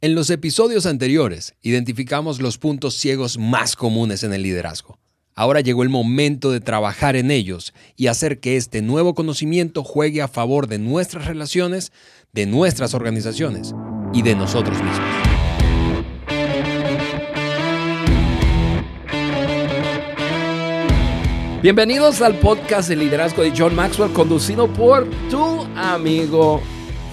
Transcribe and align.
En 0.00 0.14
los 0.14 0.30
episodios 0.30 0.86
anteriores 0.86 1.56
identificamos 1.60 2.40
los 2.40 2.56
puntos 2.56 2.94
ciegos 2.94 3.36
más 3.36 3.74
comunes 3.74 4.22
en 4.22 4.32
el 4.32 4.44
liderazgo. 4.44 4.96
Ahora 5.34 5.60
llegó 5.60 5.82
el 5.82 5.88
momento 5.88 6.52
de 6.52 6.60
trabajar 6.60 7.16
en 7.16 7.32
ellos 7.32 7.74
y 7.96 8.06
hacer 8.06 8.38
que 8.38 8.56
este 8.56 8.80
nuevo 8.80 9.16
conocimiento 9.16 9.82
juegue 9.82 10.22
a 10.22 10.28
favor 10.28 10.68
de 10.68 10.78
nuestras 10.78 11.26
relaciones, 11.26 11.90
de 12.32 12.46
nuestras 12.46 12.94
organizaciones 12.94 13.74
y 14.12 14.22
de 14.22 14.36
nosotros 14.36 14.80
mismos. 14.80 15.08
Bienvenidos 21.60 22.22
al 22.22 22.36
podcast 22.36 22.88
de 22.88 22.94
liderazgo 22.94 23.42
de 23.42 23.52
John 23.56 23.74
Maxwell, 23.74 24.12
conducido 24.12 24.72
por 24.72 25.10
tu 25.28 25.64
amigo 25.74 26.62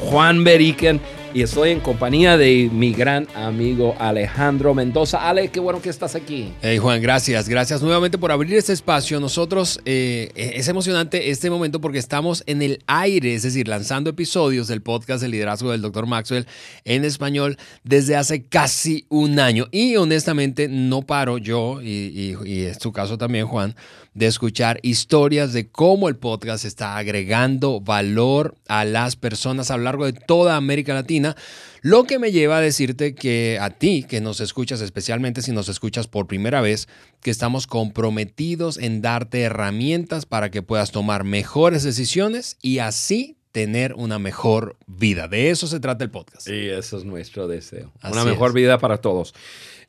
Juan 0.02 0.44
Beriken 0.44 1.02
y 1.36 1.42
estoy 1.42 1.72
en 1.72 1.82
compañía 1.82 2.38
de 2.38 2.70
mi 2.72 2.94
gran 2.94 3.28
amigo 3.36 3.94
Alejandro 4.00 4.74
Mendoza. 4.74 5.28
Ale, 5.28 5.50
qué 5.50 5.60
bueno 5.60 5.82
que 5.82 5.90
estás 5.90 6.16
aquí. 6.16 6.54
Hey 6.62 6.78
Juan, 6.78 7.02
gracias, 7.02 7.50
gracias 7.50 7.82
nuevamente 7.82 8.18
por 8.18 8.32
abrir 8.32 8.54
este 8.54 8.72
espacio. 8.72 9.20
Nosotros 9.20 9.82
eh, 9.84 10.32
es 10.34 10.70
emocionante 10.70 11.32
este 11.32 11.50
momento 11.50 11.82
porque 11.82 11.98
estamos 11.98 12.42
en 12.48 12.62
el 12.62 12.82
aire, 12.88 13.36
es 13.36 13.44
decir, 13.44 13.68
lanzando 13.68 14.10
episodios 14.10 14.70
del 14.70 14.82
podcast 14.82 15.22
de 15.22 15.28
liderazgo 15.28 15.72
del 15.72 15.82
Dr. 15.82 16.06
Maxwell 16.08 16.48
en 16.86 17.04
español 17.04 17.58
desde 17.84 18.16
hace 18.16 18.46
casi 18.46 19.06
un 19.10 19.38
año. 19.38 19.68
Y 19.72 19.98
honestamente 19.98 20.70
no 20.70 21.02
paro 21.02 21.38
yo, 21.38 21.82
y, 21.82 22.38
y 22.46 22.62
es 22.62 22.80
tu 22.80 22.94
caso 22.94 23.18
también 23.18 23.46
Juan, 23.46 23.76
de 24.16 24.28
escuchar 24.28 24.80
historias 24.82 25.52
de 25.52 25.68
cómo 25.68 26.08
el 26.08 26.16
podcast 26.16 26.64
está 26.64 26.98
agregando 26.98 27.82
valor 27.82 28.56
a 28.68 28.86
las 28.86 29.18
personas 29.18 29.70
a 29.70 29.78
lo 29.78 29.84
largo 29.84 30.06
de 30.06 30.14
toda 30.14 30.56
América 30.56 30.94
Latina, 30.94 31.36
lo 31.82 32.06
que 32.06 32.18
me 32.18 32.32
lleva 32.32 32.58
a 32.58 32.62
decirte 32.62 33.14
que 33.14 33.60
a 33.62 33.72
ti, 33.72 34.06
que 34.08 34.22
nos 34.22 34.40
escuchas, 34.40 34.80
especialmente 34.80 35.42
si 35.42 35.52
nos 35.52 35.68
escuchas 35.68 36.08
por 36.08 36.28
primera 36.28 36.62
vez, 36.62 36.88
que 37.22 37.30
estamos 37.30 37.68
comprometidos 37.68 38.78
en 38.78 39.02
darte 39.02 39.42
herramientas 39.42 40.26
para 40.26 40.50
que 40.50 40.62
puedas 40.62 40.92
tomar 40.92 41.26
mejores 41.26 41.84
decisiones 41.84 42.58
y 42.62 42.80
así 42.80 43.36
tener 43.52 43.94
una 43.96 44.18
mejor 44.18 44.78
vida. 44.88 45.28
De 45.28 45.50
eso 45.50 45.68
se 45.68 45.82
trata 45.82 46.06
el 46.06 46.10
podcast. 46.12 46.48
Y 46.48 46.70
eso 46.70 46.98
es 46.98 47.04
nuestro 47.04 47.50
deseo. 47.50 47.92
una 48.10 48.24
mejor 48.24 48.54
vida 48.54 48.78
para 48.80 48.98
todos. 48.98 49.36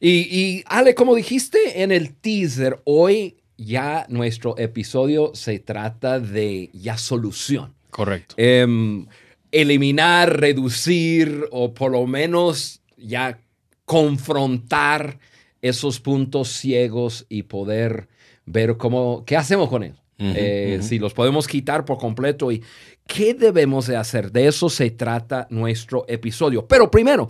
Y, 0.00 0.10
y 0.10 0.64
Ale, 0.66 0.96
como 0.96 1.14
dijiste 1.14 1.82
en 1.82 1.92
el 1.92 2.12
teaser, 2.12 2.80
hoy 2.84 3.36
ya 3.56 4.06
nuestro 4.08 4.56
episodio 4.58 5.32
se 5.34 5.58
trata 5.58 6.20
de 6.20 6.70
ya 6.72 6.98
solución. 6.98 7.74
Correcto. 7.90 8.34
Em, 8.38 9.06
eliminar, 9.50 10.40
reducir 10.40 11.46
o 11.50 11.72
por 11.72 11.92
lo 11.92 12.06
menos 12.06 12.82
ya 12.96 13.38
confrontar 13.84 15.18
esos 15.62 16.00
puntos 16.00 16.48
ciegos 16.48 17.26
y 17.28 17.44
poder 17.44 18.08
ver 18.44 18.76
cómo, 18.76 19.24
qué 19.24 19.36
hacemos 19.36 19.68
con 19.68 19.82
ellos. 19.82 19.98
Eh, 20.18 20.78
si 20.80 20.98
los 20.98 21.12
podemos 21.12 21.46
quitar 21.46 21.84
por 21.84 21.98
completo 21.98 22.50
y 22.50 22.62
qué 23.06 23.34
debemos 23.34 23.86
de 23.86 23.96
hacer. 23.96 24.32
De 24.32 24.46
eso 24.46 24.70
se 24.70 24.90
trata 24.90 25.46
nuestro 25.50 26.06
episodio. 26.08 26.66
Pero 26.66 26.90
primero, 26.90 27.28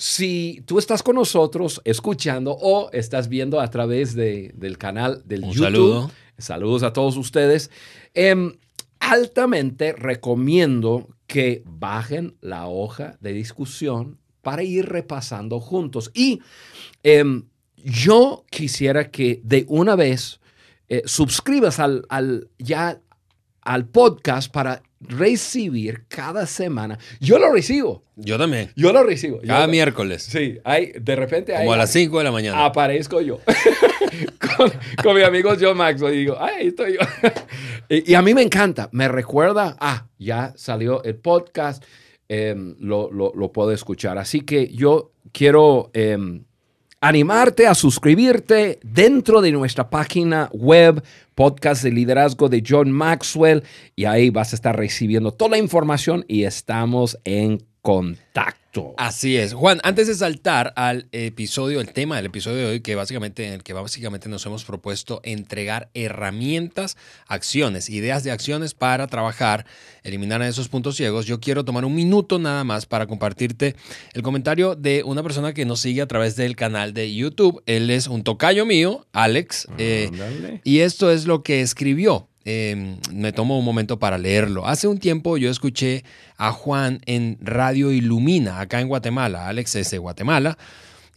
si 0.00 0.62
tú 0.64 0.78
estás 0.78 1.02
con 1.02 1.16
nosotros 1.16 1.82
escuchando 1.84 2.56
o 2.58 2.90
estás 2.90 3.28
viendo 3.28 3.60
a 3.60 3.68
través 3.68 4.14
del 4.14 4.78
canal 4.78 5.22
del 5.26 5.42
YouTube, 5.42 5.60
saludo. 5.62 6.10
saludos 6.38 6.82
a 6.84 6.94
todos 6.94 7.18
ustedes. 7.18 7.70
Em, 8.14 8.54
altamente 8.98 9.92
recomiendo 9.92 11.06
que 11.26 11.62
bajen 11.66 12.34
la 12.40 12.66
hoja 12.66 13.18
de 13.20 13.34
discusión 13.34 14.18
para 14.40 14.62
ir 14.62 14.86
repasando 14.86 15.60
juntos. 15.60 16.10
Y 16.14 16.40
em, 17.02 17.44
yo 17.76 18.46
quisiera 18.50 19.10
que 19.10 19.42
de 19.44 19.66
una 19.68 19.96
vez 19.96 20.40
eh, 20.88 21.02
suscribas 21.04 21.78
al, 21.78 22.06
al, 22.08 22.48
ya 22.58 23.02
al 23.62 23.86
podcast 23.86 24.52
para 24.52 24.82
recibir 25.00 26.04
cada 26.08 26.46
semana. 26.46 26.98
Yo 27.20 27.38
lo 27.38 27.52
recibo. 27.52 28.04
Yo 28.16 28.38
también. 28.38 28.70
Yo 28.76 28.92
lo 28.92 29.02
recibo. 29.02 29.40
Cada 29.46 29.66
miércoles. 29.66 30.22
Sí, 30.22 30.58
hay, 30.64 30.92
de 30.92 31.16
repente... 31.16 31.54
Como 31.54 31.72
a 31.72 31.76
las 31.76 31.90
5 31.90 32.18
de 32.18 32.24
la 32.24 32.32
mañana. 32.32 32.64
Aparezco 32.64 33.20
yo 33.20 33.40
con, 35.02 35.16
mi 35.16 35.22
amigo 35.22 35.52
John 35.58 35.76
Maxwell 35.76 36.14
y 36.14 36.18
digo, 36.18 36.36
ay, 36.38 36.54
ahí 36.58 36.66
estoy 36.68 36.94
yo. 36.94 37.00
y, 37.88 38.14
a 38.14 38.22
mí 38.22 38.34
me 38.34 38.42
encanta, 38.42 38.88
me 38.92 39.08
recuerda, 39.08 39.76
ah, 39.80 40.06
ya 40.18 40.52
salió 40.56 41.02
el 41.04 41.16
podcast, 41.16 41.82
em, 42.28 42.76
lo, 42.78 43.10
lo, 43.10 43.52
puedo 43.52 43.72
escuchar. 43.72 44.18
Así 44.18 44.42
que 44.42 44.68
yo 44.68 45.12
quiero... 45.32 45.90
Em, 45.94 46.44
animarte 47.00 47.66
a 47.66 47.74
suscribirte 47.74 48.78
dentro 48.82 49.40
de 49.40 49.52
nuestra 49.52 49.88
página 49.88 50.50
web, 50.52 51.02
podcast 51.34 51.82
de 51.82 51.92
liderazgo 51.92 52.48
de 52.48 52.62
John 52.66 52.92
Maxwell, 52.92 53.62
y 53.96 54.04
ahí 54.04 54.30
vas 54.30 54.52
a 54.52 54.56
estar 54.56 54.76
recibiendo 54.76 55.32
toda 55.32 55.52
la 55.52 55.58
información 55.58 56.24
y 56.28 56.44
estamos 56.44 57.18
en 57.24 57.69
contacto. 57.82 58.94
Así 58.98 59.36
es. 59.36 59.52
Juan, 59.52 59.80
antes 59.82 60.06
de 60.06 60.14
saltar 60.14 60.72
al 60.76 61.08
episodio, 61.10 61.80
el 61.80 61.92
tema 61.92 62.16
del 62.16 62.26
episodio 62.26 62.58
de 62.58 62.66
hoy, 62.66 62.80
que 62.80 62.94
básicamente, 62.94 63.44
en 63.46 63.54
el 63.54 63.62
que 63.64 63.72
básicamente 63.72 64.28
nos 64.28 64.46
hemos 64.46 64.64
propuesto 64.64 65.20
entregar 65.24 65.90
herramientas, 65.92 66.96
acciones, 67.26 67.90
ideas 67.90 68.22
de 68.22 68.30
acciones 68.30 68.74
para 68.74 69.08
trabajar, 69.08 69.66
eliminar 70.04 70.40
esos 70.42 70.68
puntos 70.68 70.96
ciegos, 70.96 71.26
yo 71.26 71.40
quiero 71.40 71.64
tomar 71.64 71.84
un 71.84 71.96
minuto 71.96 72.38
nada 72.38 72.62
más 72.62 72.86
para 72.86 73.08
compartirte 73.08 73.74
el 74.12 74.22
comentario 74.22 74.76
de 74.76 75.02
una 75.04 75.24
persona 75.24 75.52
que 75.52 75.64
nos 75.64 75.80
sigue 75.80 76.02
a 76.02 76.06
través 76.06 76.36
del 76.36 76.54
canal 76.54 76.94
de 76.94 77.12
YouTube. 77.12 77.62
Él 77.66 77.90
es 77.90 78.06
un 78.06 78.22
tocayo 78.22 78.66
mío, 78.66 79.04
Alex, 79.12 79.66
eh, 79.78 80.60
y 80.62 80.80
esto 80.80 81.10
es 81.10 81.26
lo 81.26 81.42
que 81.42 81.60
escribió. 81.60 82.29
Em, 82.44 82.96
me 83.12 83.32
tomo 83.32 83.58
un 83.58 83.64
momento 83.64 83.98
para 83.98 84.16
leerlo. 84.16 84.66
Hace 84.66 84.88
un 84.88 84.98
tiempo 84.98 85.36
yo 85.36 85.50
escuché 85.50 86.04
a 86.38 86.52
Juan 86.52 87.00
en 87.04 87.36
Radio 87.42 87.92
Ilumina, 87.92 88.60
acá 88.60 88.80
en 88.80 88.88
Guatemala, 88.88 89.46
Alex 89.46 89.76
es 89.76 89.90
de 89.90 89.98
Guatemala, 89.98 90.56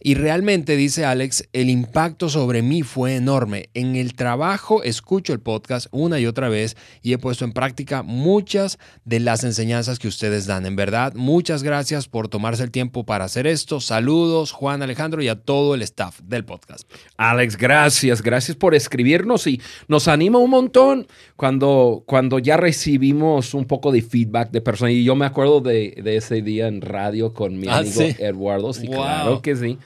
y 0.06 0.16
realmente, 0.16 0.76
dice 0.76 1.06
Alex, 1.06 1.48
el 1.54 1.70
impacto 1.70 2.28
sobre 2.28 2.60
mí 2.60 2.82
fue 2.82 3.16
enorme. 3.16 3.70
En 3.72 3.96
el 3.96 4.12
trabajo 4.12 4.82
escucho 4.82 5.32
el 5.32 5.40
podcast 5.40 5.86
una 5.92 6.20
y 6.20 6.26
otra 6.26 6.50
vez 6.50 6.76
y 7.00 7.14
he 7.14 7.18
puesto 7.18 7.46
en 7.46 7.52
práctica 7.52 8.02
muchas 8.02 8.78
de 9.06 9.18
las 9.18 9.44
enseñanzas 9.44 9.98
que 9.98 10.06
ustedes 10.06 10.44
dan. 10.44 10.66
En 10.66 10.76
verdad, 10.76 11.14
muchas 11.14 11.62
gracias 11.62 12.06
por 12.06 12.28
tomarse 12.28 12.62
el 12.64 12.70
tiempo 12.70 13.04
para 13.04 13.24
hacer 13.24 13.46
esto. 13.46 13.80
Saludos, 13.80 14.52
Juan 14.52 14.82
Alejandro, 14.82 15.22
y 15.22 15.28
a 15.28 15.40
todo 15.40 15.74
el 15.74 15.80
staff 15.80 16.20
del 16.20 16.44
podcast. 16.44 16.82
Alex, 17.16 17.56
gracias. 17.56 18.20
Gracias 18.20 18.58
por 18.58 18.74
escribirnos 18.74 19.46
y 19.46 19.58
nos 19.88 20.06
anima 20.06 20.38
un 20.38 20.50
montón 20.50 21.06
cuando, 21.34 22.04
cuando 22.04 22.38
ya 22.38 22.58
recibimos 22.58 23.54
un 23.54 23.64
poco 23.64 23.90
de 23.90 24.02
feedback 24.02 24.50
de 24.50 24.60
personas. 24.60 24.92
Y 24.92 25.02
yo 25.02 25.16
me 25.16 25.24
acuerdo 25.24 25.62
de, 25.62 25.94
ese 26.04 26.42
día 26.42 26.68
en 26.68 26.82
radio 26.82 27.32
con 27.32 27.58
mi 27.58 27.68
ah, 27.68 27.78
amigo 27.78 28.02
Eduardo. 28.18 28.74
Sí, 28.74 28.86
claro 28.86 29.40
que 29.40 29.56
sí. 29.56 29.78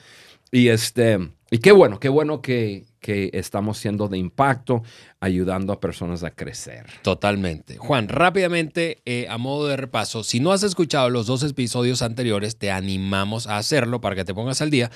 Y, 0.50 0.68
este, 0.68 1.18
y 1.50 1.58
qué 1.58 1.72
bueno, 1.72 2.00
qué 2.00 2.08
bueno 2.08 2.40
que, 2.40 2.86
que 3.00 3.30
estamos 3.34 3.78
siendo 3.78 4.08
de 4.08 4.18
impacto, 4.18 4.82
ayudando 5.20 5.72
a 5.72 5.80
personas 5.80 6.24
a 6.24 6.30
crecer. 6.30 6.86
Totalmente. 7.02 7.76
Juan, 7.76 8.08
rápidamente, 8.08 9.00
eh, 9.04 9.26
a 9.28 9.38
modo 9.38 9.68
de 9.68 9.76
repaso, 9.76 10.24
si 10.24 10.40
no 10.40 10.52
has 10.52 10.62
escuchado 10.62 11.10
los 11.10 11.26
dos 11.26 11.42
episodios 11.42 12.02
anteriores, 12.02 12.56
te 12.56 12.70
animamos 12.70 13.46
a 13.46 13.58
hacerlo 13.58 14.00
para 14.00 14.16
que 14.16 14.24
te 14.24 14.34
pongas 14.34 14.62
al 14.62 14.70
día. 14.70 14.90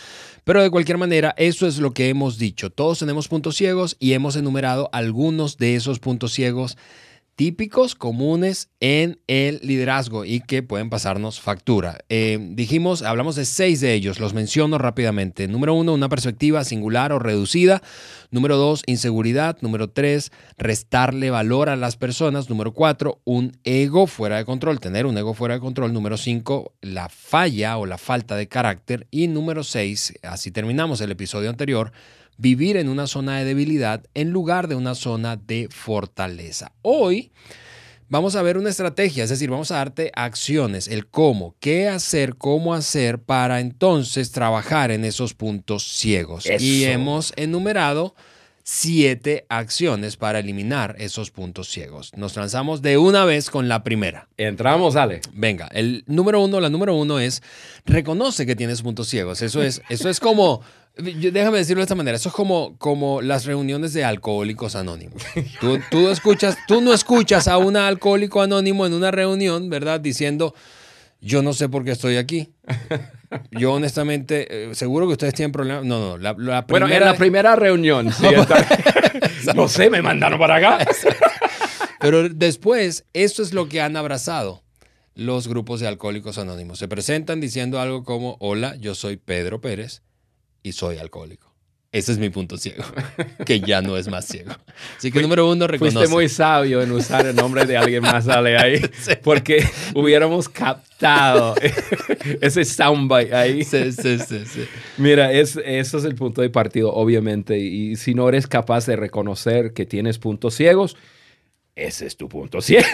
Pero 0.44 0.62
de 0.62 0.70
cualquier 0.70 0.98
manera, 0.98 1.34
eso 1.36 1.66
es 1.66 1.78
lo 1.78 1.92
que 1.92 2.08
hemos 2.08 2.38
dicho. 2.38 2.70
Todos 2.70 2.98
tenemos 2.98 3.28
puntos 3.28 3.56
ciegos 3.56 3.96
y 3.98 4.14
hemos 4.14 4.36
enumerado 4.36 4.88
algunos 4.92 5.56
de 5.58 5.76
esos 5.76 6.00
puntos 6.00 6.32
ciegos 6.32 6.76
típicos 7.42 7.96
comunes 7.96 8.70
en 8.78 9.18
el 9.26 9.58
liderazgo 9.64 10.24
y 10.24 10.42
que 10.42 10.62
pueden 10.62 10.90
pasarnos 10.90 11.40
factura. 11.40 11.98
Eh, 12.08 12.38
dijimos, 12.52 13.02
hablamos 13.02 13.34
de 13.34 13.46
seis 13.46 13.80
de 13.80 13.94
ellos, 13.94 14.20
los 14.20 14.32
menciono 14.32 14.78
rápidamente. 14.78 15.48
Número 15.48 15.74
uno, 15.74 15.92
una 15.92 16.08
perspectiva 16.08 16.62
singular 16.62 17.10
o 17.12 17.18
reducida. 17.18 17.82
Número 18.30 18.56
dos, 18.56 18.84
inseguridad. 18.86 19.58
Número 19.60 19.90
tres, 19.90 20.30
restarle 20.56 21.30
valor 21.30 21.68
a 21.68 21.74
las 21.74 21.96
personas. 21.96 22.48
Número 22.48 22.72
cuatro, 22.74 23.20
un 23.24 23.56
ego 23.64 24.06
fuera 24.06 24.36
de 24.36 24.44
control, 24.44 24.78
tener 24.78 25.04
un 25.04 25.18
ego 25.18 25.34
fuera 25.34 25.54
de 25.54 25.60
control. 25.60 25.92
Número 25.92 26.18
cinco, 26.18 26.74
la 26.80 27.08
falla 27.08 27.76
o 27.76 27.86
la 27.86 27.98
falta 27.98 28.36
de 28.36 28.46
carácter. 28.46 29.08
Y 29.10 29.26
número 29.26 29.64
seis, 29.64 30.14
así 30.22 30.52
terminamos 30.52 31.00
el 31.00 31.10
episodio 31.10 31.50
anterior, 31.50 31.90
vivir 32.42 32.76
en 32.76 32.88
una 32.88 33.06
zona 33.06 33.38
de 33.38 33.44
debilidad 33.44 34.04
en 34.14 34.30
lugar 34.30 34.66
de 34.66 34.74
una 34.74 34.96
zona 34.96 35.36
de 35.36 35.68
fortaleza. 35.70 36.72
Hoy 36.82 37.30
vamos 38.08 38.34
a 38.34 38.42
ver 38.42 38.58
una 38.58 38.68
estrategia, 38.68 39.22
es 39.22 39.30
decir, 39.30 39.48
vamos 39.48 39.70
a 39.70 39.76
darte 39.76 40.10
acciones, 40.16 40.88
el 40.88 41.06
cómo, 41.06 41.54
qué 41.60 41.88
hacer, 41.88 42.34
cómo 42.34 42.74
hacer 42.74 43.20
para 43.20 43.60
entonces 43.60 44.32
trabajar 44.32 44.90
en 44.90 45.04
esos 45.04 45.34
puntos 45.34 45.84
ciegos. 45.84 46.46
Y 46.58 46.82
hemos 46.84 47.32
enumerado 47.36 48.16
siete 48.64 49.44
acciones 49.48 50.16
para 50.16 50.38
eliminar 50.38 50.94
esos 50.98 51.30
puntos 51.30 51.68
ciegos. 51.68 52.12
Nos 52.16 52.36
lanzamos 52.36 52.82
de 52.82 52.98
una 52.98 53.24
vez 53.24 53.50
con 53.50 53.68
la 53.68 53.82
primera. 53.82 54.28
Entramos, 54.36 54.94
dale. 54.94 55.20
Venga, 55.32 55.68
el 55.72 56.04
número 56.06 56.40
uno, 56.40 56.60
la 56.60 56.70
número 56.70 56.94
uno 56.94 57.18
es 57.18 57.42
reconoce 57.84 58.46
que 58.46 58.56
tienes 58.56 58.82
puntos 58.82 59.08
ciegos. 59.08 59.42
Eso 59.42 59.62
es, 59.62 59.82
eso 59.88 60.08
es 60.08 60.20
como, 60.20 60.62
déjame 60.96 61.58
decirlo 61.58 61.80
de 61.80 61.84
esta 61.84 61.94
manera, 61.94 62.16
eso 62.16 62.28
es 62.28 62.34
como, 62.34 62.76
como 62.78 63.20
las 63.20 63.44
reuniones 63.44 63.92
de 63.92 64.04
alcohólicos 64.04 64.76
anónimos. 64.76 65.22
Tú, 65.60 65.78
tú, 65.90 66.08
escuchas, 66.08 66.56
tú 66.68 66.80
no 66.80 66.92
escuchas 66.92 67.48
a 67.48 67.58
un 67.58 67.76
alcohólico 67.76 68.42
anónimo 68.42 68.86
en 68.86 68.94
una 68.94 69.10
reunión, 69.10 69.70
¿verdad? 69.70 70.00
Diciendo, 70.00 70.54
yo 71.20 71.42
no 71.42 71.52
sé 71.52 71.68
por 71.68 71.84
qué 71.84 71.92
estoy 71.92 72.16
aquí. 72.16 72.52
Yo 73.50 73.72
honestamente, 73.72 74.70
eh, 74.70 74.74
seguro 74.74 75.06
que 75.06 75.12
ustedes 75.12 75.34
tienen 75.34 75.52
problemas. 75.52 75.84
No, 75.84 75.98
no, 75.98 76.18
la, 76.18 76.34
primera... 76.34 76.64
Bueno, 76.68 76.88
en 76.88 77.00
la 77.04 77.14
primera 77.14 77.56
reunión. 77.56 78.10
no 79.54 79.68
sé, 79.68 79.90
me 79.90 80.02
mandaron 80.02 80.38
para 80.38 80.56
acá. 80.56 80.86
Pero 82.00 82.28
después, 82.28 83.04
esto 83.12 83.42
es 83.42 83.52
lo 83.52 83.68
que 83.68 83.80
han 83.80 83.96
abrazado 83.96 84.62
los 85.14 85.48
grupos 85.48 85.80
de 85.80 85.88
alcohólicos 85.88 86.38
anónimos. 86.38 86.78
Se 86.78 86.88
presentan 86.88 87.40
diciendo 87.40 87.80
algo 87.80 88.04
como, 88.04 88.36
hola, 88.40 88.76
yo 88.76 88.94
soy 88.94 89.16
Pedro 89.16 89.60
Pérez 89.60 90.02
y 90.62 90.72
soy 90.72 90.98
alcohólico. 90.98 91.51
Ese 91.92 92.12
es 92.12 92.18
mi 92.18 92.30
punto 92.30 92.56
ciego, 92.56 92.84
que 93.44 93.60
ya 93.60 93.82
no 93.82 93.98
es 93.98 94.08
más 94.08 94.26
ciego. 94.26 94.52
Así 94.96 95.12
que 95.12 95.20
número 95.20 95.50
uno, 95.50 95.66
reconoce. 95.66 95.98
Fuiste 95.98 96.14
muy 96.14 96.26
sabio 96.30 96.80
en 96.80 96.90
usar 96.90 97.26
el 97.26 97.36
nombre 97.36 97.66
de 97.66 97.76
alguien 97.76 98.02
más, 98.02 98.28
Ale, 98.28 98.56
ahí, 98.56 98.80
porque 99.22 99.62
hubiéramos 99.94 100.48
captado 100.48 101.54
ese 102.40 102.64
soundbite 102.64 103.34
ahí. 103.34 103.62
Sí, 103.62 103.92
sí, 103.92 104.18
sí, 104.20 104.42
sí. 104.46 104.64
Mira, 104.96 105.32
es, 105.32 105.60
eso 105.62 105.98
es 105.98 106.04
el 106.04 106.14
punto 106.14 106.40
de 106.40 106.48
partido, 106.48 106.94
obviamente, 106.94 107.58
y 107.58 107.94
si 107.96 108.14
no 108.14 108.26
eres 108.26 108.46
capaz 108.46 108.86
de 108.86 108.96
reconocer 108.96 109.74
que 109.74 109.84
tienes 109.84 110.18
puntos 110.18 110.54
ciegos, 110.54 110.96
ese 111.76 112.06
es 112.06 112.16
tu 112.16 112.26
punto 112.26 112.62
ciego. 112.62 112.86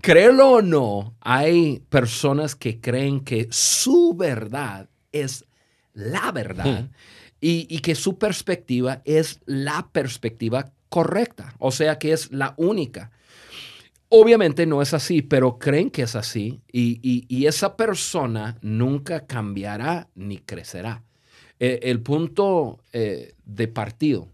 Créelo 0.00 0.48
o 0.48 0.62
no, 0.62 1.16
hay 1.20 1.82
personas 1.88 2.54
que 2.54 2.80
creen 2.80 3.18
que 3.18 3.48
su 3.50 4.14
verdad 4.14 4.88
es 5.10 5.44
la 5.94 6.30
verdad 6.32 6.82
hmm. 6.82 6.88
y, 7.40 7.78
que 7.80 7.94
su 7.94 8.18
perspectiva 8.18 9.02
es 9.04 9.40
la 9.46 9.88
perspectiva 9.90 10.72
correcta, 10.88 11.54
o 11.58 11.70
sea 11.70 11.98
que 11.98 12.12
es 12.12 12.30
la 12.30 12.54
única. 12.56 13.10
Obviamente 14.08 14.66
no 14.66 14.80
es 14.80 14.94
así, 14.94 15.22
pero 15.22 15.58
creen 15.58 15.90
que 15.90 16.02
es 16.02 16.14
así 16.14 16.60
y, 16.70 17.46
esa 17.46 17.76
persona 17.76 18.58
nunca 18.60 19.26
cambiará 19.26 20.08
ni 20.14 20.38
crecerá. 20.38 21.02
E, 21.58 21.80
el 21.84 22.00
punto 22.00 22.80
eh, 22.92 23.34
de 23.44 23.68
partido 23.68 24.28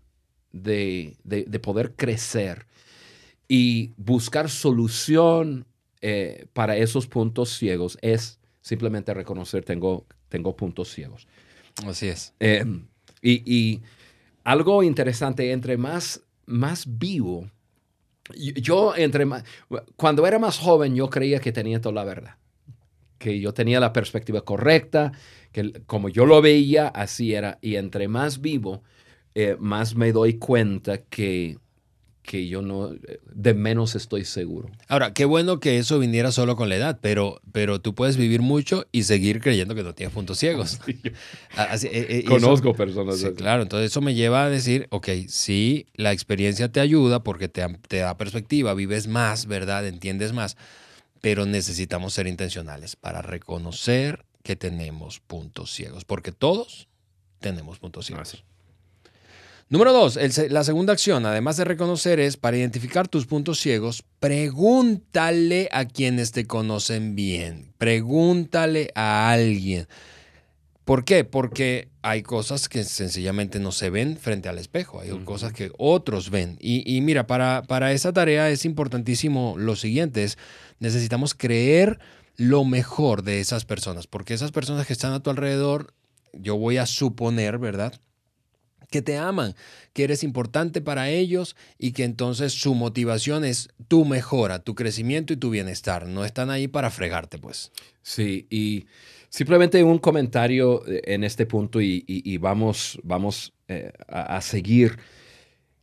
de, 0.53 1.61
poder 1.63 1.95
crecer 1.95 2.67
y 3.49 3.93
buscar 3.97 4.49
solución 4.49 5.67
eh, 6.01 6.47
para 6.53 6.77
esos 6.77 7.07
puntos 7.07 7.51
ciegos 7.51 7.99
es 8.01 8.39
simplemente 8.63 9.13
reconocer 9.15 9.65
tengo, 9.65 10.07
tengo 10.29 10.57
puntos 10.57 10.93
ciegos. 10.93 11.27
Así 11.87 12.09
es. 12.09 12.35
Eh, 12.41 12.65
y, 13.23 13.81
algo 14.45 14.83
interesante, 14.83 15.53
entre 15.53 15.77
más, 15.77 16.23
más 16.47 16.99
vivo, 16.99 17.51
yo 18.35 18.97
entre 18.97 19.27
más, 19.27 19.45
cuando 19.97 20.27
era 20.27 20.39
más 20.39 20.59
joven 20.59 20.95
yo 20.95 21.11
creía 21.11 21.41
que 21.41 21.53
tenía 21.53 21.81
toda 21.81 21.95
la 21.97 22.05
verdad, 22.05 22.37
que 23.19 23.39
yo 23.39 23.53
tenía 23.53 23.81
la 23.81 23.93
perspectiva 23.93 24.43
correcta, 24.43 25.13
que 25.53 25.83
como 25.87 26.09
yo 26.09 26.25
lo 26.27 26.41
veía, 26.41 26.89
así 26.89 27.35
era, 27.35 27.59
y 27.61 27.77
entre 27.77 28.09
más 28.09 28.41
vivo, 28.41 28.83
eh, 29.35 29.57
más 29.61 29.95
me 29.95 30.11
doy 30.13 30.39
cuenta 30.39 31.03
que 31.03 31.59
que 32.23 32.47
yo 32.47 32.63
no, 32.63 32.91
de 33.33 33.55
menos 33.55 33.95
estoy 33.95 34.25
seguro. 34.25 34.71
Ahora, 34.89 35.13
qué 35.13 35.25
bueno 35.25 35.59
que 35.59 35.79
eso 35.79 35.99
viniera 35.99 36.33
solo 36.33 36.55
con 36.55 36.69
la 36.69 36.77
edad, 36.77 36.99
pero, 37.01 37.41
pero 37.53 37.81
tú 37.81 37.95
puedes 37.95 38.17
vivir 38.17 38.43
mucho 38.43 38.87
y 38.93 39.05
seguir 39.05 39.41
creyendo 39.41 39.75
que 39.75 39.83
no 39.83 39.95
tienes 39.95 40.15
puntos 40.15 40.39
ciegos. 40.39 40.81
Ah, 41.57 41.75
eh, 41.83 42.07
eh, 42.09 42.25
Conozco 42.27 42.75
personas. 42.75 43.19
Sí, 43.19 43.33
claro, 43.33 43.63
entonces 43.63 43.91
eso 43.91 44.01
me 44.01 44.15
lleva 44.15 44.45
a 44.45 44.51
decir, 44.51 44.87
ok, 44.91 45.09
sí, 45.29 45.87
la 45.95 46.13
experiencia 46.13 46.71
te 46.71 46.81
ayuda 46.81 47.25
porque 47.25 47.49
te, 47.49 47.67
te 47.89 47.99
da 47.99 48.17
perspectiva, 48.17 48.73
vives 48.75 49.09
más, 49.09 49.47
¿verdad? 49.47 49.87
Entiendes 49.87 50.33
más, 50.33 50.57
pero 51.21 51.47
necesitamos 51.47 52.15
ser 52.15 52.29
intencionales 52.29 52.95
para 52.95 53.21
reconocer 53.21 54.25
que 54.43 54.57
tenemos 54.57 55.21
puntos 55.21 55.73
ciegos, 55.73 56.05
porque 56.05 56.33
todos 56.33 56.89
tenemos 57.41 57.79
puntos 57.79 58.07
ciegos. 58.07 58.35
Ah, 58.35 58.50
Número 59.71 59.93
dos, 59.93 60.19
la 60.49 60.65
segunda 60.65 60.93
acción, 60.93 61.25
además 61.27 61.57
de 61.57 61.65
reconocer, 61.65 62.19
es 62.19 62.37
para 62.37 62.57
identificar 62.57 63.07
tus 63.07 63.27
puntos 63.27 63.61
ciegos, 63.61 64.03
pregúntale 64.19 65.69
a 65.71 65.85
quienes 65.85 66.33
te 66.33 66.45
conocen 66.45 67.15
bien. 67.15 67.73
Pregúntale 67.79 68.91
a 68.97 69.31
alguien. 69.31 69.87
¿Por 70.85 71.05
qué? 71.05 71.23
Porque 71.23 71.89
hay 72.03 72.25
cosas 72.25 72.69
que 72.69 72.83
sencillamente 72.83 73.61
no 73.61 73.71
se 73.71 73.91
ven 73.91 74.17
frente 74.17 74.49
al 74.49 74.59
espejo, 74.59 74.99
hay 74.99 75.11
cosas 75.25 75.53
que 75.53 75.71
otros 75.79 76.31
ven. 76.31 76.57
Y, 76.59 77.01
mira, 77.03 77.29
para, 77.29 77.63
para 77.63 77.93
esa 77.93 78.13
tarea 78.13 78.51
es 78.51 78.65
importantísimo 78.65 79.55
lo 79.57 79.77
siguiente, 79.77 80.25
es 80.25 80.37
necesitamos 80.81 81.33
creer 81.33 82.01
lo 82.35 82.65
mejor 82.65 83.23
de 83.23 83.39
esas 83.39 83.67
personas, 83.67 84.09
porque 84.09 84.35
esas 84.35 84.51
personas 84.51 84.89
que 84.89 84.95
están 84.95 85.13
a 85.13 85.23
tu 85.23 85.31
alrededor, 85.31 85.95
yo 86.33 86.57
voy 86.57 86.79
a 86.79 86.87
suponer, 86.87 87.59
¿verdad? 87.59 88.01
Que 88.91 89.03
te 89.03 89.17
aman, 89.17 89.55
que 89.93 90.05
eres 90.05 90.23
importante 90.25 90.81
para 90.81 91.09
ellos 91.09 91.57
y 91.79 91.93
que 91.93 92.05
entonces 92.05 92.53
su 92.53 92.75
motivación 92.75 93.45
es 93.45 93.69
tu 93.89 94.05
mejora, 94.05 94.59
tu 94.59 94.75
crecimiento 94.75 95.33
y 95.33 95.37
tu 95.37 95.51
bienestar. 95.51 96.07
No 96.07 96.25
están 96.25 96.51
ahí 96.51 96.69
para 96.69 96.91
fregarte, 96.91 97.39
pues. 97.39 97.71
Sí, 98.03 98.47
y 98.51 98.87
simplemente 99.29 99.83
un 99.83 99.99
comentario 99.99 100.87
eh, 100.87 101.03
en 101.07 101.25
este 101.25 101.47
punto 101.47 101.81
y, 101.81 102.37
vamos, 102.39 103.01
vamos 103.03 103.53
eh, 103.69 103.93
a, 104.09 104.41
seguir. 104.41 104.99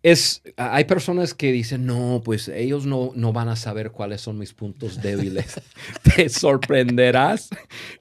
Es, 0.04 0.44
hay 0.58 0.84
personas 0.84 1.34
que 1.34 1.52
dicen, 1.52 1.86
no, 1.86 2.22
pues 2.24 2.50
ellos 2.50 2.86
no, 2.86 3.12
no 3.16 3.34
van 3.34 3.50
a 3.50 3.56
saber 3.56 3.92
cuáles 3.92 4.22
son 4.22 4.38
mis 4.38 4.54
puntos 4.54 5.02
débiles. 5.02 5.62
Te 6.16 6.30
sorprenderás. 6.30 7.50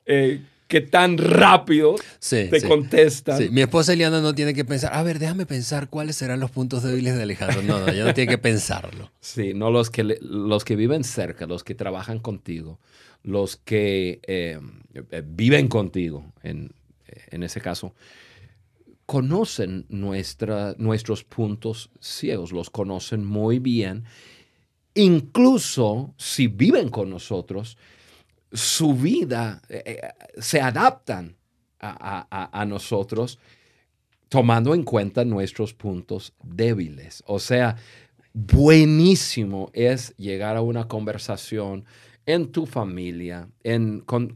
Eh, 0.05 0.43
que 0.69 0.81
tan 0.81 1.17
rápido 1.19 1.95
te 2.29 2.63
contesta. 2.63 3.39
Mi 3.51 3.63
esposa 3.63 3.93
Eliana 3.93 4.21
no 4.21 4.35
tiene 4.35 4.53
que 4.53 4.65
pensar, 4.65 4.93
a 4.95 5.03
ver, 5.03 5.19
déjame 5.19 5.47
pensar 5.47 5.89
cuáles 5.89 6.17
serán 6.17 6.41
los 6.41 6.51
puntos 6.51 6.83
débiles 6.83 7.17
de 7.17 7.23
Alejandro. 7.23 7.63
No, 7.63 7.81
no, 7.81 7.89
ella 7.89 8.05
no 8.05 8.15
tiene 8.15 8.31
que 8.31 8.39
pensarlo. 8.39 9.11
Sí, 9.27 9.55
no 9.55 9.71
los 9.71 9.91
que, 9.91 10.19
los 10.21 10.65
que 10.65 10.77
viven 10.77 11.03
cerca, 11.03 11.47
los 11.47 11.65
que 11.65 11.75
trabajan 11.75 12.21
contigo, 12.21 12.79
los 13.25 13.57
que 13.57 14.21
eh, 14.27 14.61
eh, 15.11 15.23
viven 15.27 15.67
contigo, 15.67 16.33
en, 16.45 16.73
en, 17.07 17.43
ese 17.43 17.61
caso, 17.61 17.93
conocen 19.05 19.85
nuestra, 19.89 20.77
nuestros 20.79 21.25
puntos 21.25 21.91
ciegos, 22.01 22.53
los 22.53 22.71
conocen 22.71 23.25
muy 23.25 23.59
bien. 23.59 24.05
Incluso 24.95 26.15
si 26.17 26.47
viven 26.47 26.89
con 26.89 27.11
nosotros, 27.11 27.77
su 28.53 28.95
vida 28.95 29.63
eh, 29.69 29.83
eh, 29.85 30.01
se 30.39 30.61
adaptan 30.61 31.37
a, 31.79 32.65
nosotros 32.67 33.39
tomando 34.29 34.75
en 34.75 34.83
cuenta 34.83 35.25
nuestros 35.25 35.73
puntos 35.73 36.33
débiles. 36.43 37.23
O 37.27 37.39
sea, 37.39 37.77
buenísimo 38.33 39.71
es 39.73 40.17
llegar 40.17 40.57
a 40.57 40.63
una 40.63 40.89
conversación 40.89 41.85
en 42.25 42.51
tu 42.51 42.67
familia, 42.67 43.49
en, 43.63 44.01
con, 44.01 44.33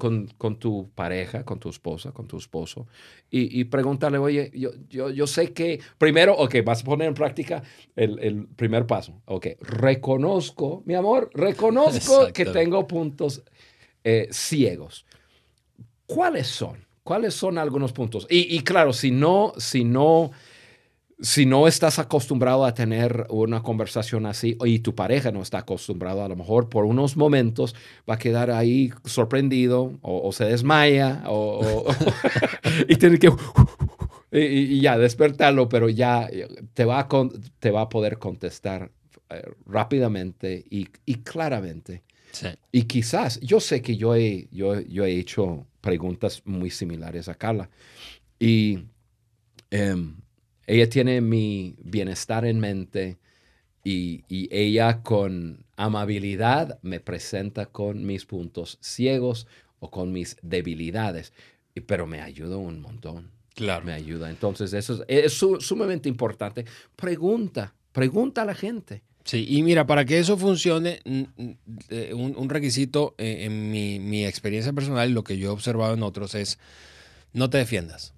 tu 0.61 0.91
pareja, 0.95 1.45
con 1.45 1.59
tu 1.59 1.71
esposa, 1.71 2.13
con 2.13 2.29
tu 2.29 2.39
esposo, 2.39 2.87
y, 3.33 3.65
preguntarle, 3.65 4.19
oye, 4.19 4.53
yo, 4.55 4.71
yo, 4.89 5.27
sé 5.27 5.53
que, 5.53 5.81
primero, 5.99 6.37
ok, 6.37 6.57
vas 6.65 6.83
a 6.83 6.85
poner 6.85 7.09
en 7.09 7.15
práctica 7.15 7.63
el, 7.97 8.47
primer 8.55 8.87
paso, 8.87 9.21
ok, 9.25 9.49
reconozco, 9.61 10.85
mi 10.87 10.95
amor, 10.95 11.31
reconozco 11.35 12.33
que 12.33 12.45
tengo 12.45 12.87
puntos 12.87 13.43
eh, 14.05 14.29
ciegos. 14.31 15.05
¿Cuáles 16.07 16.49
son? 16.49 16.85
¿Cuáles 17.03 17.35
son 17.35 17.59
algunos 17.59 17.93
puntos? 17.93 18.27
Y, 18.31 18.61
claro, 18.61 18.93
si 18.93 19.11
no, 19.11 19.53
si 19.57 19.85
no, 19.85 20.31
si 21.21 21.45
no 21.45 21.67
estás 21.67 21.99
acostumbrado 21.99 22.65
a 22.65 22.75
tener 22.75 23.27
una 23.31 23.63
conversación 23.63 24.27
así 24.27 24.57
y 24.65 24.79
tu 24.81 24.95
pareja 24.95 25.33
no 25.33 25.43
está 25.43 25.59
acostumbrado, 25.59 26.25
a 26.25 26.29
lo 26.29 26.37
mejor 26.37 26.69
por 26.69 26.85
unos 26.85 27.17
momentos 27.17 27.75
va 28.09 28.15
a 28.15 28.19
quedar 28.19 28.51
ahí 28.51 28.93
sorprendido 29.05 29.99
o, 30.03 30.31
se 30.33 30.45
desmaya 30.45 31.25
o, 31.27 31.85
y 32.89 32.97
tiene 32.97 33.19
que 33.19 33.31
y, 34.33 34.81
ya 34.81 34.99
despertarlo, 34.99 35.69
pero 35.69 35.89
ya 35.89 36.29
te 36.75 36.85
va 36.85 37.01
a, 37.01 37.09
te 37.59 37.71
va 37.71 37.83
a 37.83 37.89
poder 37.89 38.19
contestar 38.19 38.91
eh, 39.31 39.43
rápidamente 39.67 40.65
y 40.69 41.15
claramente 41.23 42.03
y 42.73 42.83
quizás, 42.85 43.41
yo 43.41 43.61
sé 43.61 43.83
que 43.83 43.97
yo 43.97 44.15
he, 44.15 44.49
yo, 44.51 44.81
yo 44.81 45.05
he 45.05 45.19
hecho 45.19 45.67
preguntas 45.81 46.43
muy 46.45 46.71
similares 46.71 47.29
a 47.29 47.35
Carla. 47.35 47.71
Y 48.39 48.81
em, 49.71 50.17
ella 50.67 50.89
tiene 50.89 51.21
mi 51.21 51.77
bienestar 51.83 52.45
en 52.45 52.61
mente 52.61 53.19
y, 53.85 54.25
y 54.29 54.49
ella 54.55 55.03
con 55.03 55.65
amabilidad 55.77 56.79
me 56.83 57.01
presenta 57.01 57.67
con 57.67 58.05
mis 58.05 58.27
puntos 58.27 58.79
ciegos 58.81 59.47
o 59.79 59.91
con 59.91 60.13
mis 60.13 60.37
debilidades, 60.43 61.33
pero 61.87 62.07
me 62.07 62.21
ayuda 62.21 62.57
un 62.57 62.81
montón. 62.81 63.31
Claro. 63.55 63.85
Me 63.85 63.93
ayuda. 63.93 64.31
Entonces, 64.31 64.73
eso 64.73 65.03
es, 65.09 65.25
es 65.25 65.33
su- 65.33 65.61
sumamente 65.61 66.09
importante. 66.09 66.65
Pregunta, 66.97 67.75
pregunta 67.93 68.43
a 68.43 68.45
la 68.45 68.55
gente. 68.55 69.03
Sí, 69.31 69.47
y 69.49 69.63
mira, 69.63 69.87
para 69.87 70.05
que 70.05 70.19
eso 70.19 70.37
funcione, 70.37 70.99
eh, 71.89 72.13
un, 72.15 72.49
requisito 72.49 73.15
eh, 73.17 73.45
en 73.45 73.71
mi, 73.71 74.01
mi 74.01 74.27
experiencia 74.27 74.73
personal 74.73 75.09
y 75.09 75.13
lo 75.13 75.23
que 75.23 75.39
yo 75.39 75.51
he 75.51 75.53
observado 75.53 75.95
en 75.95 76.03
otros 76.03 76.35
es 76.35 76.59
no 77.33 77.49
te 77.49 77.59
defiendas. 77.59 78.13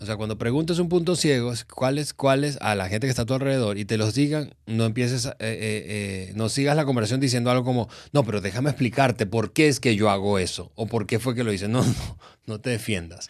O 0.00 0.06
sea, 0.06 0.16
cuando 0.16 0.38
preguntes 0.38 0.80
un 0.80 0.88
punto 0.88 1.14
ciego, 1.14 1.52
es 1.52 1.64
cuáles, 1.64 2.14
cuáles 2.14 2.58
a 2.60 2.74
la 2.74 2.88
gente 2.88 3.06
que 3.06 3.10
está 3.10 3.22
a 3.22 3.26
tu 3.26 3.34
alrededor 3.34 3.78
y 3.78 3.84
te 3.84 3.96
los 3.96 4.12
digan, 4.12 4.54
no 4.66 4.86
empieces, 4.86 5.26
a- 5.26 5.30
eh, 5.34 5.36
eh, 5.38 5.84
eh, 6.30 6.32
no 6.34 6.48
sigas 6.48 6.74
la 6.74 6.84
conversación 6.84 7.20
diciendo 7.20 7.52
algo 7.52 7.62
como, 7.64 7.88
no, 8.10 8.24
pero 8.24 8.40
déjame 8.40 8.70
explicarte 8.70 9.24
por 9.26 9.52
qué 9.52 9.68
es 9.68 9.78
que 9.78 9.94
yo 9.94 10.10
hago 10.10 10.40
eso 10.40 10.72
o 10.74 10.86
por 10.88 11.06
qué 11.06 11.20
fue 11.20 11.36
que 11.36 11.44
lo 11.44 11.52
hice. 11.52 11.68
No, 11.68 11.82
no, 11.84 12.18
no 12.46 12.60
te 12.60 12.70
defiendas. 12.70 13.28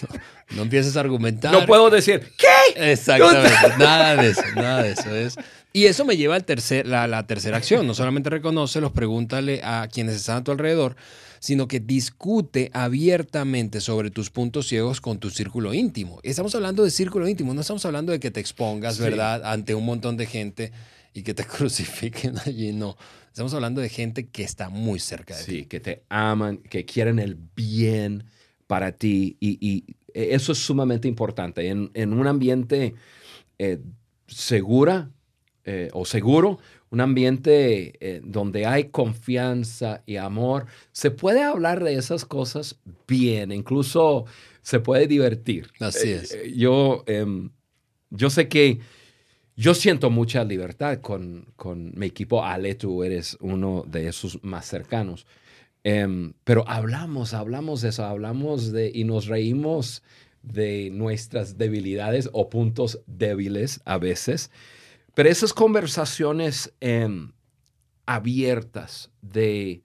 No, 0.00 0.56
no 0.56 0.62
empieces 0.62 0.96
a 0.96 1.00
argumentar. 1.00 1.52
No 1.52 1.66
puedo 1.66 1.88
decir, 1.90 2.20
¿qué? 2.36 2.92
Exactamente, 2.92 3.54
nada 3.78 4.16
de 4.22 4.30
eso, 4.30 4.42
nada 4.54 4.82
de 4.82 4.92
eso 4.92 5.14
es. 5.14 5.36
Y 5.72 5.86
eso 5.86 6.04
me 6.04 6.16
lleva 6.18 6.34
al 6.34 6.44
tercer, 6.44 6.86
la, 6.86 7.06
la 7.06 7.26
tercera 7.26 7.56
acción. 7.56 7.86
No 7.86 7.94
solamente 7.94 8.28
reconoce, 8.28 8.80
los 8.80 8.92
pregúntale 8.92 9.60
a 9.64 9.88
quienes 9.90 10.16
están 10.16 10.38
a 10.38 10.44
tu 10.44 10.52
alrededor, 10.52 10.96
sino 11.40 11.66
que 11.66 11.80
discute 11.80 12.70
abiertamente 12.74 13.80
sobre 13.80 14.10
tus 14.10 14.30
puntos 14.30 14.68
ciegos 14.68 15.00
con 15.00 15.18
tu 15.18 15.30
círculo 15.30 15.72
íntimo. 15.72 16.20
Estamos 16.22 16.54
hablando 16.54 16.84
de 16.84 16.90
círculo 16.90 17.26
íntimo, 17.26 17.54
no 17.54 17.62
estamos 17.62 17.84
hablando 17.86 18.12
de 18.12 18.20
que 18.20 18.30
te 18.30 18.40
expongas, 18.40 18.96
Sí. 18.96 19.02
¿verdad?, 19.02 19.42
ante 19.44 19.74
un 19.74 19.84
montón 19.86 20.16
de 20.18 20.26
gente 20.26 20.72
y 21.14 21.22
que 21.22 21.32
te 21.34 21.44
crucifiquen 21.46 22.34
allí, 22.44 22.72
no. 22.72 22.96
Estamos 23.28 23.54
hablando 23.54 23.80
de 23.80 23.88
gente 23.88 24.28
que 24.28 24.44
está 24.44 24.68
muy 24.68 24.98
cerca 25.00 25.34
de 25.34 25.42
ti. 25.44 25.50
Sí, 25.52 25.64
que 25.64 25.80
te 25.80 26.02
aman, 26.10 26.58
que 26.58 26.84
quieren 26.84 27.18
el 27.18 27.34
bien 27.56 28.24
para 28.72 28.92
ti. 28.92 29.36
Y, 29.38 29.58
y 29.60 29.84
eso 30.14 30.52
es 30.52 30.58
sumamente 30.58 31.06
importante. 31.06 31.68
En, 31.68 31.90
en 31.92 32.14
un 32.14 32.26
ambiente 32.26 32.94
eh, 33.58 33.78
segura 34.26 35.10
eh, 35.66 35.90
o 35.92 36.06
seguro, 36.06 36.58
un 36.88 37.02
ambiente 37.02 37.92
eh, 38.00 38.22
donde 38.24 38.64
hay 38.64 38.84
confianza 38.84 40.02
y 40.06 40.16
amor, 40.16 40.64
se 40.90 41.10
puede 41.10 41.42
hablar 41.42 41.84
de 41.84 41.96
esas 41.96 42.24
cosas 42.24 42.76
bien, 43.06 43.52
incluso 43.52 44.24
se 44.62 44.80
puede 44.80 45.06
divertir. 45.06 45.66
Así 45.78 46.08
Eh, 46.08 46.14
es. 46.22 46.32
eh, 46.32 46.52
yo, 46.56 47.04
em, 47.06 47.50
yo 48.08 48.30
sé 48.30 48.48
que 48.48 48.78
yo 49.54 49.74
siento 49.74 50.08
mucha 50.08 50.44
libertad 50.44 51.00
con, 51.02 51.44
con 51.56 51.92
mi 51.94 52.06
equipo. 52.06 52.42
Ale, 52.42 52.74
tú 52.74 53.04
eres 53.04 53.36
uno 53.40 53.84
de 53.86 54.08
esos 54.08 54.42
más 54.42 54.64
cercanos. 54.66 55.26
Em, 55.84 56.34
pero 56.44 56.64
hablamos, 56.68 57.34
hablamos 57.34 57.80
de 57.82 57.88
eso, 57.90 58.04
hablamos 58.04 58.72
de 58.72 58.90
y 58.94 59.04
nos 59.04 59.26
reímos 59.26 60.02
de 60.42 60.90
nuestras 60.92 61.58
debilidades 61.58 62.28
o 62.32 62.48
puntos 62.50 63.00
débiles 63.06 63.80
a 63.84 63.98
veces. 63.98 64.50
Pero 65.14 65.28
esas 65.28 65.52
conversaciones 65.52 66.72
em, 66.80 67.32
abiertas 68.06 69.10
de, 69.22 69.82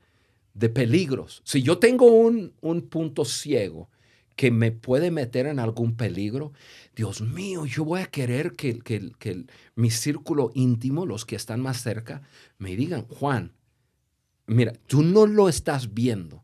de 0.53 0.69
peligros. 0.69 1.41
Si 1.45 1.61
yo 1.61 1.77
tengo 1.79 2.07
un, 2.07 2.53
un 2.61 2.81
punto 2.83 3.25
ciego 3.25 3.89
que 4.35 4.51
me 4.51 4.71
puede 4.71 5.09
meter 5.11 5.47
en 5.47 5.59
algún 5.59 5.95
peligro, 5.95 6.53
Dios 6.95 7.21
mío, 7.21 7.65
yo 7.65 7.85
voy 7.85 8.01
a 8.01 8.05
querer 8.07 8.53
que, 8.53 8.79
que- 8.79 9.11
que 9.17 9.45
mi 9.75 9.89
círculo 9.89 10.51
íntimo, 10.53 11.05
los 11.05 11.25
que 11.25 11.35
están 11.35 11.59
más 11.61 11.81
cerca, 11.81 12.21
me 12.59 12.75
digan, 12.75 13.03
Juan, 13.07 13.53
mira, 14.47 14.73
tú 14.87 15.03
no 15.03 15.25
lo 15.25 15.49
estás 15.49 15.93
viendo, 15.93 16.43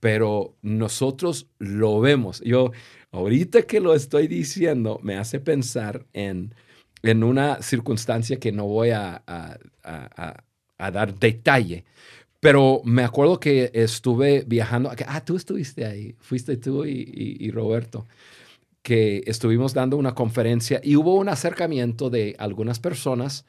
pero 0.00 0.56
nosotros 0.62 1.48
lo 1.58 2.00
vemos. 2.00 2.40
Yo, 2.44 2.70
ahorita 3.10 3.62
que 3.62 3.80
lo 3.80 3.94
estoy 3.94 4.28
diciendo, 4.28 5.00
me 5.02 5.16
hace 5.16 5.40
pensar 5.40 6.06
en, 6.12 6.54
en 7.02 7.24
una 7.24 7.62
circunstancia 7.62 8.38
que 8.38 8.52
no 8.52 8.66
voy 8.66 8.90
a, 8.90 9.22
a- 9.26 9.58
a- 9.84 10.90
dar 10.90 11.18
detalle, 11.18 11.84
pero 12.40 12.80
me 12.84 13.02
acuerdo 13.02 13.40
que 13.40 13.70
estuve 13.74 14.44
viajando. 14.46 14.92
Ah, 15.06 15.24
tú 15.24 15.36
estuviste 15.36 15.84
ahí. 15.84 16.14
Fuiste 16.20 16.56
tú 16.56 16.84
y- 16.84 17.36
y 17.40 17.50
Roberto. 17.50 18.06
Que 18.82 19.22
estuvimos 19.26 19.74
dando 19.74 19.96
una 19.96 20.14
conferencia 20.14 20.80
y 20.82 20.94
hubo 20.96 21.16
un 21.16 21.28
acercamiento 21.28 22.10
de 22.10 22.36
algunas 22.38 22.78
personas 22.78 23.44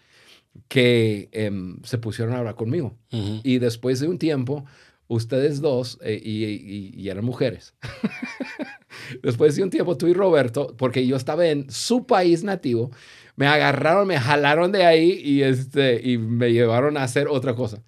que 0.67 1.29
em, 1.31 1.77
se 1.83 1.97
pusieron 1.97 2.35
a 2.35 2.39
hablar 2.39 2.55
conmigo. 2.55 2.95
Y 3.43 3.59
después 3.59 3.99
de 3.99 4.07
un 4.07 4.17
tiempo, 4.17 4.65
ustedes 5.07 5.61
dos, 5.61 5.97
eh, 6.03 6.19
y, 6.23 6.43
y- 6.45 6.91
y 6.95 7.09
eran 7.09 7.25
mujeres, 7.25 7.73
después 9.23 9.55
de 9.55 9.63
un 9.63 9.69
tiempo 9.69 9.97
tú 9.97 10.07
y 10.07 10.13
Roberto, 10.13 10.75
porque 10.77 11.05
yo 11.07 11.15
estaba 11.15 11.47
en 11.47 11.69
su 11.71 12.05
país 12.05 12.43
nativo, 12.43 12.91
me 13.35 13.47
agarraron, 13.47 14.07
me 14.07 14.19
jalaron 14.19 14.71
de 14.71 14.85
ahí 14.85 15.19
y, 15.23 15.43
este, 15.43 16.01
y 16.03 16.17
me 16.17 16.51
llevaron 16.51 16.97
a 16.97 17.03
hacer 17.03 17.27
otra 17.27 17.55
cosa. 17.55 17.81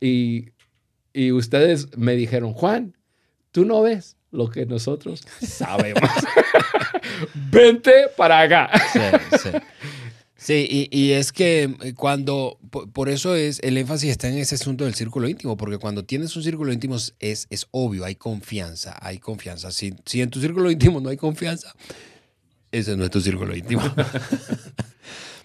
Y, 0.00 0.50
y 1.12 1.32
ustedes 1.32 1.96
me 1.96 2.14
dijeron, 2.14 2.52
Juan, 2.52 2.96
tú 3.50 3.64
no 3.64 3.82
ves 3.82 4.16
lo 4.30 4.48
que 4.50 4.66
nosotros 4.66 5.22
sabemos. 5.40 6.02
Vente 7.50 7.92
para 8.16 8.40
acá. 8.42 8.70
Sí, 8.92 9.00
sí. 9.42 9.48
Sí, 10.42 10.88
y, 10.90 10.98
y 10.98 11.12
es 11.12 11.32
que 11.32 11.64
eh, 11.82 11.92
cuando, 11.94 12.58
por, 12.70 12.90
por 12.90 13.10
eso 13.10 13.34
es, 13.34 13.60
el 13.62 13.76
énfasis 13.76 14.10
está 14.10 14.26
en 14.28 14.38
ese 14.38 14.54
asunto 14.54 14.84
del 14.84 14.94
círculo 14.94 15.28
íntimo, 15.28 15.58
porque 15.58 15.76
cuando 15.76 16.02
tienes 16.06 16.34
un 16.34 16.42
círculo 16.42 16.72
íntimo 16.72 16.96
es, 16.96 17.46
es 17.50 17.66
obvio, 17.72 18.06
hay 18.06 18.14
confianza, 18.14 18.96
hay 19.02 19.18
confianza. 19.18 19.70
Si, 19.70 19.94
si 20.06 20.22
en 20.22 20.30
tu 20.30 20.40
círculo 20.40 20.70
íntimo 20.70 20.98
no 20.98 21.10
hay 21.10 21.18
confianza, 21.18 21.74
ese 22.72 22.96
no 22.96 23.04
es 23.04 23.10
tu 23.10 23.20
círculo 23.20 23.54
íntimo. 23.54 23.82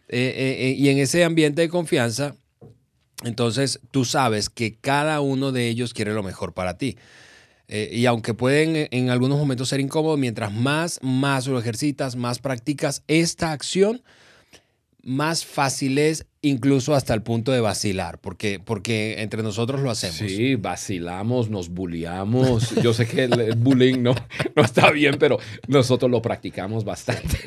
Eh, 0.07 0.59
eh, 0.59 0.75
y 0.77 0.89
en 0.89 0.99
ese 0.99 1.23
ambiente 1.23 1.63
de 1.63 1.67
confianza, 1.67 2.35
entonces 3.23 3.79
tú 3.89 4.05
sabes 4.05 4.51
que 4.51 4.75
cada 4.75 5.19
uno 5.19 5.51
de 5.51 5.67
ellos 5.67 5.95
quiere 5.95 6.13
lo 6.13 6.21
mejor 6.21 6.53
para 6.53 6.77
ti. 6.77 6.95
Eh, 7.67 7.89
y 7.91 8.05
aunque 8.05 8.35
pueden 8.35 8.87
en 8.91 9.09
algunos 9.09 9.39
momentos 9.39 9.69
ser 9.69 9.79
incómodos, 9.79 10.19
mientras 10.19 10.53
más, 10.53 10.99
más 11.01 11.47
lo 11.47 11.57
ejercitas, 11.59 12.15
más 12.15 12.37
practicas 12.37 13.01
esta 13.07 13.51
acción, 13.51 14.03
más 15.05 15.45
fácil 15.45 15.99
es 15.99 16.25
incluso 16.41 16.95
hasta 16.95 17.13
el 17.13 17.21
punto 17.21 17.51
de 17.51 17.59
vacilar, 17.59 18.19
porque, 18.19 18.59
porque 18.59 19.21
entre 19.21 19.43
nosotros 19.43 19.81
lo 19.81 19.91
hacemos. 19.91 20.17
Sí, 20.17 20.55
vacilamos, 20.55 21.49
nos 21.49 21.69
bulliamos. 21.69 22.71
Yo 22.81 22.91
sé 22.91 23.07
que 23.07 23.25
el, 23.25 23.39
el 23.39 23.55
bullying 23.55 24.01
no, 24.01 24.15
no 24.55 24.63
está 24.63 24.89
bien, 24.89 25.17
pero 25.19 25.37
nosotros 25.67 26.09
lo 26.09 26.23
practicamos 26.23 26.83
bastante. 26.83 27.37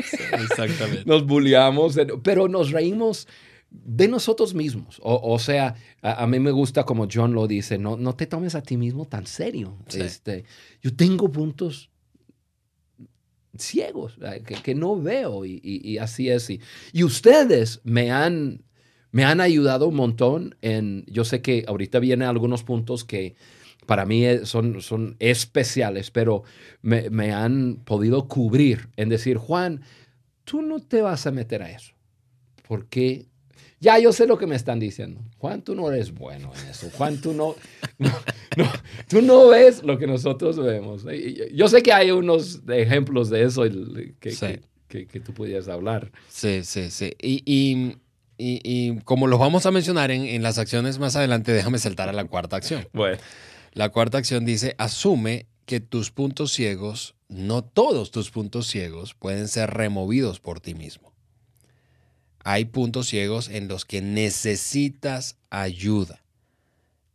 Exactamente. 0.40 1.02
Nos 1.04 1.26
bulliamos, 1.26 1.96
pero 2.22 2.46
nos 2.46 2.70
reímos 2.70 3.26
de 3.70 4.06
nosotros 4.06 4.54
mismos. 4.54 5.00
O, 5.02 5.20
o 5.34 5.38
sea, 5.40 5.74
a, 6.00 6.22
a 6.22 6.26
mí 6.28 6.38
me 6.38 6.52
gusta 6.52 6.84
como 6.84 7.08
John 7.12 7.34
lo 7.34 7.48
dice, 7.48 7.76
no, 7.76 7.96
no 7.96 8.14
te 8.14 8.26
tomes 8.26 8.54
a 8.54 8.62
ti 8.62 8.76
mismo 8.76 9.04
tan 9.04 9.26
serio. 9.26 9.76
Sí. 9.88 10.00
Este, 10.00 10.44
yo 10.80 10.94
tengo 10.94 11.30
puntos 11.30 11.90
ciegos 13.56 14.16
eh, 14.22 14.42
que, 14.62 14.74
no 14.74 15.00
veo 15.00 15.44
y, 15.44 15.98
así 15.98 16.28
es. 16.30 16.50
Y, 16.50 16.60
y 16.92 17.04
ustedes 17.04 17.80
me 17.84 18.10
han, 18.10 18.62
me 19.10 19.24
han 19.24 19.40
ayudado 19.40 19.88
un 19.88 19.94
montón 19.96 20.56
en, 20.62 21.04
yo 21.06 21.24
sé 21.24 21.40
que 21.42 21.64
ahorita 21.66 21.98
vienen 21.98 22.28
algunos 22.28 22.62
puntos 22.64 23.04
que 23.04 23.34
para 23.86 24.04
mí 24.04 24.24
es- 24.24 24.48
son, 24.48 24.82
son 24.82 25.16
especiales, 25.18 26.10
pero 26.10 26.42
me, 26.82 27.08
me 27.10 27.32
han 27.32 27.76
podido 27.84 28.28
cubrir 28.28 28.88
en 28.96 29.08
decir, 29.08 29.38
Juan, 29.38 29.80
tú 30.44 30.62
no 30.62 30.80
te 30.80 31.00
vas 31.02 31.26
a 31.26 31.30
meter 31.30 31.62
a 31.62 31.70
eso. 31.70 31.94
Porque 32.66 33.26
ya 33.80 33.98
yo 33.98 34.12
sé 34.12 34.26
lo 34.26 34.36
que 34.36 34.46
me 34.46 34.56
están 34.56 34.78
diciendo. 34.78 35.22
Juan, 35.38 35.62
tú 35.62 35.74
no 35.74 35.90
eres 35.90 36.12
bueno 36.12 36.52
en 36.62 36.68
eso. 36.68 36.90
Juan, 36.90 37.18
tú 37.18 37.32
no, 37.32 37.54
no, 38.58 38.70
tú 39.08 39.22
no 39.22 39.48
ves 39.48 39.82
lo 39.82 39.98
que 39.98 40.06
nosotros 40.06 40.58
vemos. 40.58 41.04
Yo 41.54 41.68
sé 41.68 41.82
que 41.82 41.92
hay 41.92 42.10
unos 42.10 42.60
ejemplos 42.68 43.30
de 43.30 43.42
eso 43.44 43.64
el- 43.64 44.14
que, 44.20 44.30
Sí. 44.32 44.46
que, 44.46 44.60
que- 44.88 45.06
que 45.06 45.20
tú 45.20 45.32
pudieras 45.32 45.68
hablar. 45.68 46.10
Sí, 46.28 46.62
sí, 46.64 46.90
sí. 46.90 47.12
Y, 47.20 47.42
y- 47.46 47.96
y- 48.36 48.60
y 48.64 49.00
como 49.04 49.26
los 49.26 49.38
vamos 49.40 49.66
a 49.66 49.70
mencionar 49.70 50.10
en, 50.10 50.24
en 50.24 50.42
las 50.42 50.58
acciones 50.58 50.98
más 50.98 51.16
adelante, 51.16 51.52
déjame 51.52 51.78
saltar 51.78 52.08
a 52.08 52.12
la 52.12 52.24
cuarta 52.24 52.56
acción. 52.56 52.86
Bueno. 52.92 53.18
La 53.72 53.90
cuarta 53.90 54.18
acción 54.18 54.44
dice, 54.44 54.74
asume 54.78 55.46
que 55.66 55.80
tus 55.80 56.10
puntos 56.10 56.52
ciegos, 56.52 57.14
no 57.28 57.62
todos 57.62 58.10
tus 58.10 58.30
puntos 58.30 58.66
ciegos, 58.66 59.14
pueden 59.14 59.48
ser 59.48 59.70
removidos 59.70 60.40
por 60.40 60.60
ti 60.60 60.74
mismo. 60.74 61.12
Hay 62.44 62.64
puntos 62.64 63.08
ciegos 63.08 63.48
en 63.50 63.68
los 63.68 63.84
que 63.84 64.00
necesitas 64.00 65.36
ayuda. 65.50 66.22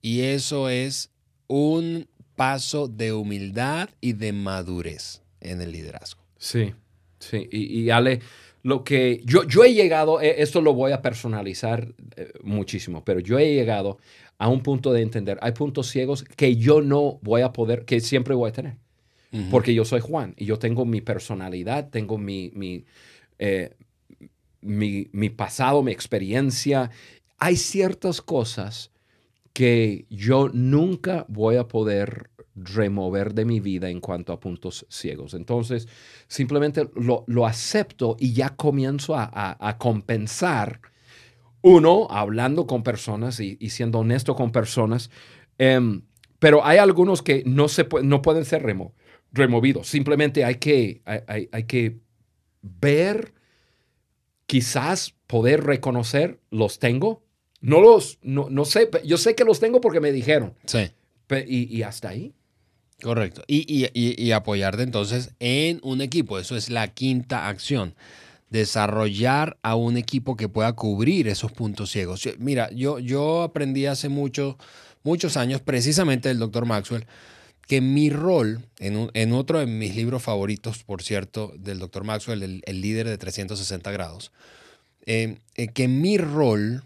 Y 0.02 0.22
eso 0.22 0.70
es 0.70 1.10
un 1.48 2.08
paso 2.36 2.88
de 2.88 3.14
humildad 3.14 3.90
y 4.02 4.14
de 4.14 4.34
madurez 4.34 5.22
en 5.40 5.62
el 5.62 5.72
liderazgo. 5.72 6.22
Sí, 6.38 6.74
sí. 7.20 7.48
Y, 7.52 7.82
y 7.82 7.90
Ale, 7.90 8.22
lo 8.64 8.84
que 8.84 9.22
yo, 9.26 9.44
yo 9.44 9.64
he 9.64 9.74
llegado, 9.74 10.22
eh, 10.22 10.36
esto 10.38 10.62
lo 10.62 10.74
voy 10.74 10.94
a 10.94 11.02
personalizar 11.02 11.94
eh, 12.16 12.32
muchísimo, 12.44 13.04
pero 13.04 13.20
yo 13.20 13.38
he 13.38 13.54
llegado 13.54 13.98
a 14.38 14.48
un 14.48 14.64
punto 14.64 14.94
de 14.94 15.02
entender, 15.02 15.38
hay 15.42 15.52
puntos 15.52 15.90
ciegos 15.90 16.24
que 16.24 16.56
yo 16.56 16.82
no 16.82 17.20
voy 17.22 17.42
a 17.42 17.54
poder, 17.54 17.86
que 17.86 18.00
siempre 18.00 18.34
voy 18.34 18.50
a 18.50 18.54
tener, 18.54 18.78
porque 19.50 19.74
yo 19.74 19.84
soy 19.84 20.00
Juan 20.00 20.36
y 20.38 20.46
yo 20.46 20.60
tengo 20.60 20.86
mi 20.86 21.02
personalidad, 21.02 21.90
tengo 21.90 22.20
mi, 22.20 22.52
mi, 22.54 22.86
eh, 23.40 23.74
mi, 24.62 25.08
mi 25.12 25.30
pasado, 25.32 25.82
mi 25.82 25.92
experiencia. 25.92 26.92
Hay 27.40 27.56
ciertas 27.56 28.22
cosas 28.22 28.92
que 29.53 30.07
yo 30.10 30.50
nunca 30.50 31.25
voy 31.29 31.57
a 31.57 31.67
poder 31.67 32.31
remover 32.55 33.33
de 33.33 33.45
mi 33.45 33.60
vida 33.60 33.89
en 33.89 34.00
cuanto 34.00 34.33
a 34.33 34.39
puntos 34.39 34.86
ciegos. 34.89 35.33
Entonces, 35.36 35.88
simplemente 36.27 36.89
lo, 36.95 37.45
acepto 37.45 38.15
y 38.19 38.33
ya 38.33 38.55
comienzo 38.55 39.15
a, 39.15 39.77
compensar, 39.79 40.81
uno, 41.62 42.07
hablando 42.10 42.67
con 42.67 42.83
personas 42.83 43.39
y, 43.39 43.57
siendo 43.69 44.00
honesto 44.00 44.36
con 44.36 44.51
personas, 44.51 45.10
em, 45.57 46.01
pero 46.39 46.65
hay 46.65 46.77
algunos 46.77 47.22
que 47.22 47.43
no, 47.45 47.69
se 47.69 47.88
no 48.03 48.22
pueden 48.22 48.45
ser 48.45 48.63
removidos. 49.31 49.88
Simplemente 49.88 50.43
hay 50.43 50.55
que, 50.55 51.01
hay, 51.05 51.48
hay 51.51 51.63
que 51.63 52.00
ver, 52.62 53.33
quizás 54.45 55.15
poder 55.27 55.63
reconocer, 55.63 56.41
los 56.50 56.79
tengo. 56.79 57.23
No 57.63 57.79
los, 57.79 58.20
no, 58.22 58.50
no 58.50 58.65
sé, 58.65 58.89
yo 59.05 59.17
sé 59.17 59.36
que 59.36 59.46
los 59.46 59.62
tengo 59.62 59.79
porque 59.79 60.01
me 60.01 60.12
dijeron. 60.12 60.53
Sí. 60.65 60.91
Y, 61.48 61.75
y 61.75 61.84
hasta 61.84 62.10
ahí. 62.10 62.34
Correcto. 63.01 63.41
Y, 63.48 63.65
y, 63.67 63.89
y, 63.93 64.32
apoyarte 64.32 64.84
entonces 64.84 65.32
en 65.39 65.79
un 65.82 66.01
equipo. 66.01 66.38
Eso 66.39 66.58
es 66.58 66.70
la 66.70 66.89
quinta 66.89 67.48
acción. 67.48 67.96
Desarrollar 68.50 69.58
a 69.63 69.75
un 69.75 69.96
equipo 69.96 70.36
que 70.36 70.50
pueda 70.50 70.74
cubrir 70.74 71.29
esos 71.29 71.53
puntos 71.53 71.89
ciegos. 71.89 72.27
Mira, 72.38 72.70
yo, 72.72 73.00
yo 73.00 73.43
aprendí 73.43 73.86
hace 73.86 74.10
mucho, 74.10 74.58
muchos 75.03 75.38
años, 75.38 75.62
precisamente 75.62 76.27
del 76.27 76.39
doctor 76.39 76.65
Maxwell, 76.65 77.08
que 77.65 77.79
mi 77.79 78.10
rol, 78.10 78.60
en, 78.79 79.10
en, 79.13 79.32
otro 79.32 79.60
de 79.60 79.67
mis 79.67 79.96
libros 79.96 80.22
favoritos, 80.22 80.84
por 80.84 81.01
cierto, 81.01 81.53
del 81.58 81.79
doctor 81.79 82.03
Maxwell, 82.03 82.62
el, 82.65 82.82
líder 82.82 83.08
de 83.08 83.17
360 83.17 83.89
grados, 83.91 84.34
eh, 85.05 85.38
eh, 85.55 85.70
que 85.70 85.88
mi 85.88 86.17
rol 86.17 86.84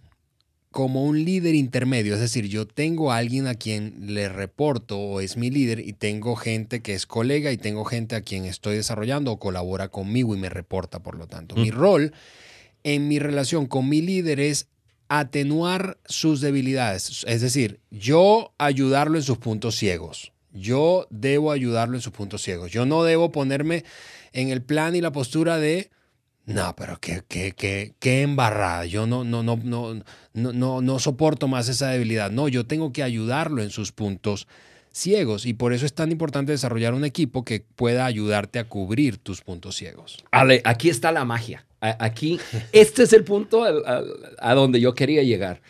como 0.78 1.06
un 1.06 1.26
líder 1.26 1.56
intermedio, 1.56 2.14
es 2.14 2.20
decir, 2.20 2.50
yo 2.50 2.68
tengo 2.68 3.12
a 3.12 3.18
alguien 3.18 3.48
a 3.48 3.56
quien 3.56 3.96
le 4.14 4.30
reporto 4.30 5.00
o 5.00 5.22
es 5.22 5.36
mi 5.36 5.50
líder 5.50 5.80
y 5.80 5.94
tengo 5.94 6.36
gente 6.36 6.84
que 6.84 6.94
es 6.94 7.08
colega 7.08 7.52
y 7.52 7.58
tengo 7.58 7.84
gente 7.84 8.16
a 8.16 8.22
quien 8.22 8.46
estoy 8.46 8.76
desarrollando 8.76 9.32
o 9.32 9.40
colabora 9.40 9.88
conmigo 9.88 10.36
y 10.36 10.38
me 10.38 10.50
reporta, 10.50 11.02
por 11.02 11.18
lo 11.18 11.26
tanto. 11.26 11.56
Mi 11.56 11.72
rol 11.72 12.14
en 12.84 13.08
mi 13.08 13.18
relación 13.18 13.66
con 13.66 13.90
mi 13.90 14.04
líder 14.04 14.40
es 14.40 14.68
atenuar 15.10 15.98
sus 16.06 16.42
debilidades, 16.42 17.26
es 17.28 17.42
decir, 17.42 17.80
yo 17.90 18.54
ayudarlo 18.60 19.18
en 19.18 19.24
sus 19.24 19.40
puntos 19.40 19.78
ciegos. 19.78 20.32
Yo 20.54 21.08
debo 21.10 21.52
ayudarlo 21.52 21.96
en 21.96 22.02
sus 22.04 22.14
puntos 22.14 22.44
ciegos. 22.44 22.72
Yo 22.72 22.86
no 22.86 23.04
debo 23.04 23.32
ponerme 23.32 23.84
en 24.32 24.50
el 24.50 24.62
plan 24.62 24.96
y 24.96 25.02
la 25.02 25.12
postura 25.12 25.58
de 25.58 25.90
no, 26.48 26.74
pero 26.78 26.98
qué, 27.02 27.24
qué, 27.28 27.52
qué, 27.52 27.94
qué 28.00 28.22
embarrada. 28.22 28.86
Yo 28.86 29.06
no, 29.06 29.26
no, 29.26 29.44
no, 29.44 29.58
no, 29.58 30.02
no, 30.34 30.82
no 30.82 31.00
soporto 31.00 31.50
más 31.50 31.68
esa 31.68 31.90
debilidad. 31.90 32.32
No, 32.32 32.48
yo 32.48 32.66
tengo 32.66 32.94
que 32.94 33.04
ayudarlo 33.04 33.62
en 33.62 33.70
sus 33.70 33.92
puntos 33.92 34.48
ciegos 34.94 35.46
y 35.46 35.54
por 35.54 35.74
eso 35.74 35.86
es 35.86 35.94
tan 35.94 36.10
importante 36.10 36.54
desarrollar 36.54 36.94
un 36.94 37.04
equipo 37.04 37.44
que 37.44 37.66
pueda 37.76 38.06
ayudarte 38.06 38.60
a 38.60 38.64
cubrir 38.64 39.18
tus 39.18 39.42
puntos 39.42 39.76
ciegos. 39.76 40.24
Ale, 40.32 40.62
aquí 40.64 40.90
está 40.90 41.12
la 41.12 41.26
magia. 41.26 41.66
Aquí, 41.82 42.40
este 42.72 43.04
es 43.04 43.12
el 43.12 43.26
punto 43.26 43.66
a, 43.66 44.54
donde 44.54 44.80
yo 44.80 44.96
quería 44.96 45.24
llegar. 45.24 45.62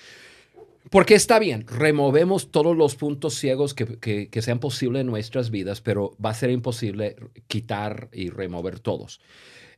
Porque 0.92 1.16
está 1.16 1.40
bien, 1.40 1.66
removemos 1.68 2.52
todos 2.52 2.78
los 2.78 2.96
puntos 2.96 3.34
ciegos 3.34 3.74
que, 3.74 3.98
que, 3.98 4.30
que 4.30 4.42
sean 4.44 4.60
posibles 4.60 5.02
en 5.02 5.08
nuestras 5.08 5.50
vidas, 5.50 5.82
pero 5.82 6.16
va 6.24 6.30
a 6.30 6.36
ser 6.36 6.52
imposible 6.52 7.16
quitar 7.48 8.10
y 8.14 8.30
remover 8.30 8.80
todos. 8.80 9.20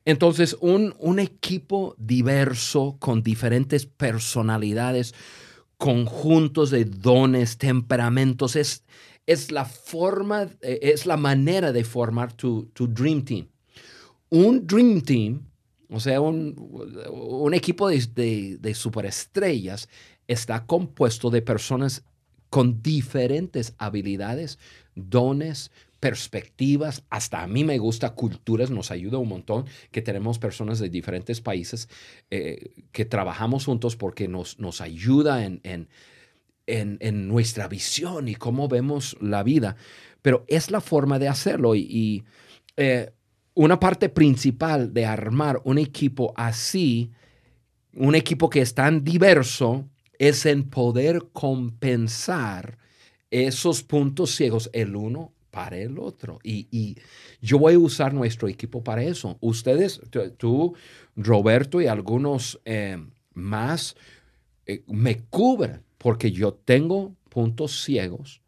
Entonces, 0.06 0.58
un, 0.60 1.20
equipo 1.20 1.96
diverso 1.98 2.98
con 3.00 3.22
diferentes 3.22 3.86
personalidades, 3.86 5.14
conjuntos 5.78 6.72
de 6.72 6.86
dones, 6.86 7.58
temperamentos, 7.58 8.56
es, 8.56 8.84
es 9.26 9.52
la 9.52 9.66
forma, 9.66 10.50
eh, 10.62 10.80
es 10.82 11.06
la 11.06 11.18
manera 11.18 11.72
de 11.72 11.84
formar 11.84 12.34
tu, 12.34 12.72
Dream 12.76 13.24
Team. 13.24 13.48
Un 14.30 14.66
Dream 14.66 15.02
Team, 15.02 15.42
o 15.90 16.00
sea, 16.00 16.22
un, 16.22 17.54
equipo 17.54 17.90
de, 17.90 18.58
de 18.60 18.74
superestrellas, 18.74 19.90
está 20.28 20.66
compuesto 20.66 21.30
de 21.30 21.42
personas 21.42 22.04
con 22.50 22.82
diferentes 22.82 23.74
habilidades, 23.78 24.60
dones, 24.96 25.72
perspectivas, 26.00 27.04
hasta 27.10 27.44
a 27.44 27.48
mí 27.48 27.64
me 27.64 27.78
gusta 27.78 28.12
culturas, 28.16 28.72
nos 28.72 28.92
ayuda 28.92 29.18
un 29.18 29.30
montón 29.30 29.66
que 29.92 30.02
tenemos 30.02 30.40
personas 30.40 30.80
de 30.80 30.90
diferentes 30.90 31.42
países 31.42 31.90
eh, 32.30 32.72
que 32.92 33.06
trabajamos 33.06 33.66
juntos 33.66 33.96
porque 33.96 34.28
nos, 34.28 34.60
nos 34.60 34.82
ayuda 34.82 35.46
en, 35.46 35.62
en, 35.64 37.28
nuestra 37.28 37.68
visión 37.68 38.28
y 38.28 38.36
cómo 38.36 38.68
vemos 38.68 39.18
la 39.20 39.44
vida. 39.44 39.76
Pero 40.22 40.46
es 40.48 40.72
la 40.72 40.82
forma 40.82 41.20
de 41.20 41.28
hacerlo 41.28 41.76
y, 41.76 42.24
eh, 42.78 43.12
una 43.56 43.80
parte 43.80 44.08
principal 44.08 44.94
de 44.94 45.06
armar 45.06 45.60
un 45.66 45.80
equipo 45.80 46.32
así, 46.38 47.12
un 47.94 48.16
equipo 48.16 48.50
que 48.50 48.62
es 48.62 48.74
tan 48.74 49.04
diverso, 49.04 49.90
es 50.18 50.46
en 50.46 50.70
poder 50.70 51.26
compensar 51.34 52.78
esos 53.32 53.84
puntos 53.84 54.34
ciegos 54.36 54.70
el 54.72 54.96
uno 54.96 55.34
para 55.52 55.78
el 55.78 56.00
otro. 56.00 56.40
Y, 56.44 56.98
yo 57.42 57.60
voy 57.60 57.76
a 57.76 57.80
usar 57.80 58.14
nuestro 58.14 58.48
equipo 58.48 58.84
para 58.84 59.04
eso. 59.04 59.38
Ustedes, 59.42 60.02
tú, 60.38 60.76
Roberto 61.16 61.82
y 61.82 61.88
algunos 61.88 62.60
eh, 62.66 62.98
más, 63.34 63.96
eh, 64.66 64.84
me 64.88 65.20
cubren 65.30 65.84
porque 65.98 66.32
yo 66.32 66.54
tengo 66.54 67.16
puntos 67.30 67.84
ciegos 67.84 68.42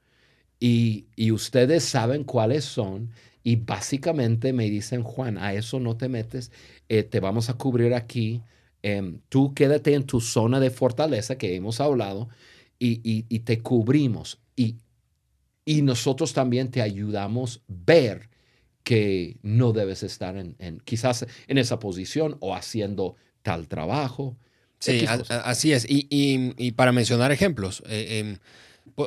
y, 0.60 1.08
ustedes 1.32 1.84
saben 1.84 2.24
cuáles 2.24 2.66
son. 2.66 3.12
Y 3.44 3.56
básicamente 3.56 4.54
me 4.54 4.70
dicen, 4.70 5.02
Juan, 5.02 5.40
a 5.40 5.54
eso 5.56 5.80
no 5.80 5.98
te 5.98 6.08
metes, 6.10 6.52
eh, 6.90 7.02
te 7.04 7.20
vamos 7.20 7.50
a 7.50 7.56
cubrir 7.56 7.96
aquí. 7.96 8.44
Em, 8.84 9.20
tú 9.30 9.54
quédate 9.56 9.96
en 9.96 10.04
tu 10.06 10.22
zona 10.22 10.60
de 10.60 10.70
fortaleza 10.70 11.38
que 11.38 11.56
hemos 11.56 11.82
hablado 11.82 12.30
y, 12.78 13.02
y 13.30 13.40
te 13.40 13.62
cubrimos. 13.62 14.40
Y 14.56 14.76
y 15.66 15.82
nosotros 15.82 16.34
también 16.34 16.72
te 16.72 16.82
ayudamos 16.82 17.58
a 17.58 17.74
ver 17.86 18.30
que 18.84 19.38
no 19.44 19.74
debes 19.74 20.04
estar 20.04 20.36
en, 20.36 20.56
quizás 20.86 21.26
en 21.48 21.58
esa 21.58 21.80
posición 21.80 22.38
o 22.40 22.56
haciendo 22.56 23.16
tal 23.44 23.68
trabajo. 23.68 24.38
Sí, 24.80 25.06
así 25.08 25.74
es. 25.74 25.86
Y, 25.88 26.72
para 26.72 26.92
mencionar 26.92 27.32
ejemplos, 27.32 27.84
eh, 27.88 28.20
em, 28.20 28.38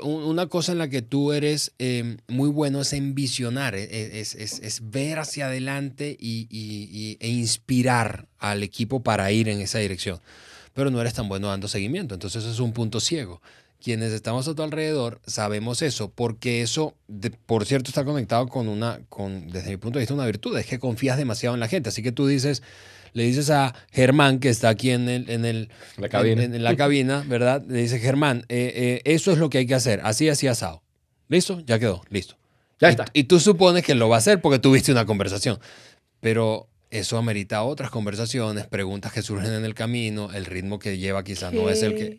una 0.02 0.46
cosa 0.46 0.72
en 0.72 0.78
la 0.78 0.88
que 0.88 1.02
tú 1.02 1.32
eres 1.32 1.72
em, 1.78 2.18
muy 2.28 2.48
bueno 2.48 2.80
es 2.82 2.92
en 2.92 3.14
visionar, 3.14 3.74
e, 3.74 3.82
e, 3.82 4.20
es, 4.20 4.80
ver 4.84 5.18
hacia 5.18 5.46
adelante 5.46 6.16
y, 6.18 7.18
e 7.20 7.28
inspirar 7.28 8.28
al 8.38 8.62
equipo 8.62 9.02
para 9.02 9.30
ir 9.32 9.48
en 9.48 9.60
esa 9.60 9.80
dirección. 9.80 10.20
Pero 10.72 10.90
no 10.90 11.00
eres 11.00 11.14
tan 11.14 11.28
bueno 11.28 11.48
dando 11.48 11.68
seguimiento, 11.68 12.14
entonces 12.14 12.42
eso 12.42 12.52
es 12.52 12.60
un 12.60 12.72
punto 12.72 13.00
ciego 13.00 13.40
quienes 13.84 14.12
estamos 14.12 14.48
a 14.48 14.54
tu 14.54 14.62
alrededor 14.62 15.20
sabemos 15.26 15.82
eso, 15.82 16.10
porque 16.10 16.62
eso, 16.62 16.94
por 17.44 17.66
cierto, 17.66 17.90
está 17.90 18.02
conectado 18.02 18.48
con 18.48 18.66
una, 18.66 19.00
con, 19.10 19.48
desde 19.48 19.68
mi 19.68 19.76
punto 19.76 19.98
de 19.98 20.04
vista, 20.04 20.14
una 20.14 20.24
virtud, 20.24 20.56
es 20.56 20.64
que 20.64 20.78
confías 20.78 21.18
demasiado 21.18 21.54
en 21.54 21.60
la 21.60 21.68
gente. 21.68 21.90
Así 21.90 22.02
que 22.02 22.10
tú 22.10 22.26
dices, 22.26 22.62
le 23.12 23.24
dices 23.24 23.50
a 23.50 23.74
Germán, 23.92 24.40
que 24.40 24.48
está 24.48 24.70
aquí 24.70 24.90
en, 24.90 25.10
el, 25.10 25.28
en, 25.28 25.44
el, 25.44 25.68
la, 25.98 26.08
cabina. 26.08 26.44
En, 26.44 26.64
la 26.64 26.76
cabina, 26.76 27.24
¿verdad? 27.28 27.62
Le 27.68 27.82
dices, 27.82 28.00
Germán, 28.00 28.46
eh, 28.48 28.72
eh, 28.74 29.02
eso 29.04 29.32
es 29.32 29.38
lo 29.38 29.50
que 29.50 29.58
hay 29.58 29.66
que 29.66 29.74
hacer, 29.74 30.00
así, 30.02 30.30
así, 30.30 30.46
asado. 30.46 30.82
¿Listo? 31.28 31.60
Ya 31.66 31.78
quedó, 31.78 32.02
listo. 32.08 32.38
Ya 32.80 32.88
está. 32.88 33.04
Y, 33.12 33.24
tú 33.24 33.38
supones 33.38 33.84
que 33.84 33.94
lo 33.94 34.08
va 34.08 34.16
a 34.16 34.18
hacer 34.18 34.40
porque 34.40 34.58
tuviste 34.58 34.92
una 34.92 35.04
conversación. 35.04 35.58
Pero 36.20 36.68
eso 36.90 37.18
amerita 37.18 37.62
otras 37.62 37.90
conversaciones, 37.90 38.66
preguntas 38.66 39.12
que 39.12 39.20
surgen 39.20 39.52
en 39.52 39.66
el 39.66 39.74
camino, 39.74 40.30
el 40.32 40.46
ritmo 40.46 40.78
que 40.78 40.96
lleva 40.96 41.22
quizás 41.22 41.52
no 41.52 41.68
es 41.68 41.82
el 41.82 41.94
que... 41.94 42.16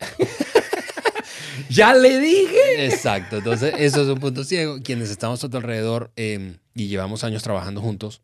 ya 1.69 1.93
le 1.93 2.19
dije. 2.19 2.86
Exacto, 2.86 3.38
entonces 3.38 3.73
eso 3.78 4.01
es 4.01 4.08
un 4.08 4.19
punto 4.19 4.43
ciego. 4.43 4.80
Quienes 4.84 5.10
estamos 5.10 5.43
a 5.43 5.49
tu 5.49 5.58
alrededor 5.58 6.12
em, 6.15 6.58
y 6.73 6.88
llevamos 6.88 7.23
años 7.23 7.43
trabajando 7.43 7.82
juntos, 7.82 8.21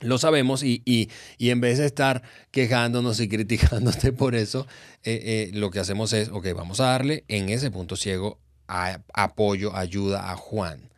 lo 0.00 0.18
sabemos 0.18 0.62
y, 0.62 0.82
y, 0.84 1.08
en 1.38 1.60
vez 1.60 1.78
de 1.78 1.86
estar 1.86 2.22
quejándonos 2.50 3.18
y 3.20 3.28
criticándote 3.28 4.12
por 4.12 4.34
eso, 4.34 4.66
eh, 5.04 5.48
eh, 5.48 5.50
lo 5.54 5.70
que 5.70 5.80
hacemos 5.80 6.12
es, 6.12 6.28
ok, 6.28 6.48
vamos 6.54 6.80
a 6.80 6.86
darle 6.86 7.24
en 7.28 7.48
ese 7.48 7.70
punto 7.70 7.96
ciego 7.96 8.38
apoyo, 8.66 9.74
ayuda 9.74 10.30
a 10.30 10.36
Juan. 10.36 10.90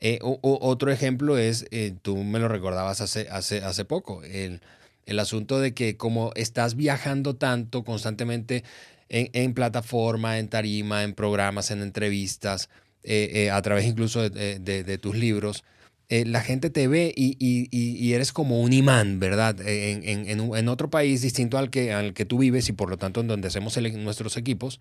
Eh, 0.00 0.18
otro 0.20 0.92
ejemplo 0.92 1.38
es, 1.38 1.64
tú 2.02 2.18
me 2.18 2.38
lo 2.38 2.48
recordabas 2.48 3.00
hace, 3.00 3.28
hace, 3.30 3.64
hace 3.64 3.84
poco, 3.86 4.22
el, 4.24 4.60
El 5.06 5.18
asunto 5.18 5.60
de 5.60 5.72
que 5.72 5.96
como 5.96 6.32
estás 6.34 6.74
viajando 6.74 7.36
tanto 7.36 7.84
constantemente 7.84 8.64
en, 9.14 9.54
plataforma, 9.54 10.38
en 10.38 10.48
tarima, 10.48 11.04
en 11.04 11.14
programas, 11.14 11.70
en 11.70 11.82
entrevistas, 11.82 12.68
eh, 13.04 13.30
eh, 13.34 13.50
a 13.50 13.62
través 13.62 13.86
incluso 13.86 14.28
de, 14.28 14.98
tus 15.00 15.14
libros, 15.14 15.62
eh, 16.08 16.24
la 16.24 16.40
gente 16.40 16.68
te 16.68 16.88
ve 16.88 17.12
y, 17.16 18.12
eres 18.12 18.32
como 18.32 18.60
un 18.60 18.72
imán, 18.72 19.20
¿verdad? 19.20 19.56
En, 19.64 20.68
otro 20.68 20.90
país 20.90 21.22
distinto 21.22 21.58
al 21.58 21.70
que, 21.70 21.92
al 21.92 22.12
que 22.12 22.24
tú 22.24 22.38
vives 22.38 22.68
y 22.68 22.72
por 22.72 22.90
lo 22.90 22.96
tanto 22.96 23.20
en 23.20 23.28
donde 23.28 23.48
hacemos 23.48 23.78
nuestros 23.78 24.36
equipos, 24.36 24.80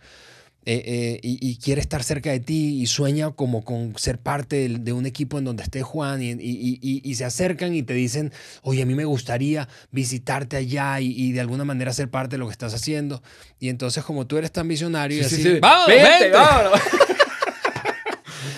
eh, 0.65 0.81
eh, 0.85 1.19
y, 1.21 1.57
quiere 1.57 1.81
estar 1.81 2.03
cerca 2.03 2.31
de 2.31 2.39
ti 2.39 2.81
y 2.81 2.85
sueña 2.87 3.31
como 3.31 3.65
con 3.65 3.97
ser 3.97 4.17
parte 4.17 4.69
de, 4.69 4.93
un 4.93 5.05
equipo 5.05 5.37
en 5.37 5.43
donde 5.43 5.63
esté 5.63 5.81
Juan 5.81 6.21
y, 6.21 7.15
se 7.15 7.25
acercan 7.25 7.75
y 7.75 7.83
te 7.83 7.93
dicen, 7.93 8.31
oye, 8.61 8.81
a 8.81 8.85
mí 8.85 8.95
me 8.95 9.03
gustaría 9.03 9.67
visitarte 9.91 10.55
allá 10.55 11.01
y, 11.01 11.33
de 11.33 11.41
alguna 11.41 11.65
manera 11.65 11.91
ser 11.91 12.09
parte 12.09 12.35
de 12.35 12.37
lo 12.37 12.45
que 12.47 12.53
estás 12.53 12.73
haciendo. 12.73 13.21
Y 13.59 13.67
entonces 13.69 14.03
como 14.05 14.25
tú 14.25 14.37
eres 14.37 14.51
tan 14.51 14.67
visionario 14.67 15.17
y 15.17 15.21
así, 15.21 15.59
¡vamos, 15.59 15.87
vente, 15.87 16.31
vámonos! 16.31 16.79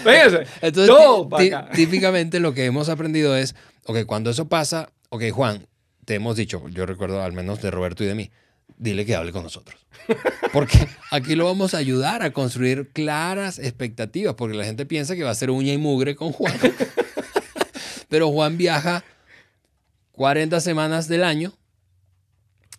Entonces, 0.62 0.96
típicamente 1.74 2.40
lo 2.40 2.54
que 2.54 2.66
hemos 2.66 2.90
aprendido 2.90 3.36
es, 3.36 3.56
ok, 3.86 4.06
cuando 4.06 4.30
eso 4.30 4.48
pasa, 4.48 4.90
ok, 5.10 5.32
Juan, 5.32 5.68
te 6.06 6.16
hemos 6.16 6.36
dicho, 6.36 6.62
yo 6.70 6.86
recuerdo 6.86 7.24
al 7.24 7.34
menos 7.34 7.62
de 7.64 7.72
Roberto 7.72 8.04
y 8.04 8.08
de 8.08 8.14
mí, 8.14 8.30
dile 8.78 9.06
que 9.06 9.16
hable 9.16 9.32
con 9.32 9.44
nosotros. 9.44 9.80
Porque 10.54 10.88
aquí 11.12 11.36
lo 11.36 11.46
vamos 11.46 11.74
a 11.74 11.78
ayudar 11.78 12.24
a 12.24 12.32
construir 12.32 12.90
claras 12.92 13.60
expectativas, 13.60 14.36
porque 14.36 14.56
la 14.56 14.64
gente 14.64 14.86
piensa 14.86 15.16
que 15.16 15.24
va 15.24 15.32
a 15.32 15.36
ser 15.36 15.50
uña 15.50 15.74
y 15.74 15.78
mugre 15.78 16.16
con 16.16 16.32
Juan. 16.32 16.54
Pero 18.10 18.32
Juan 18.32 18.58
viaja 18.58 19.04
40 20.14 20.62
semanas 20.62 21.08
del 21.08 21.24
año, 21.24 21.54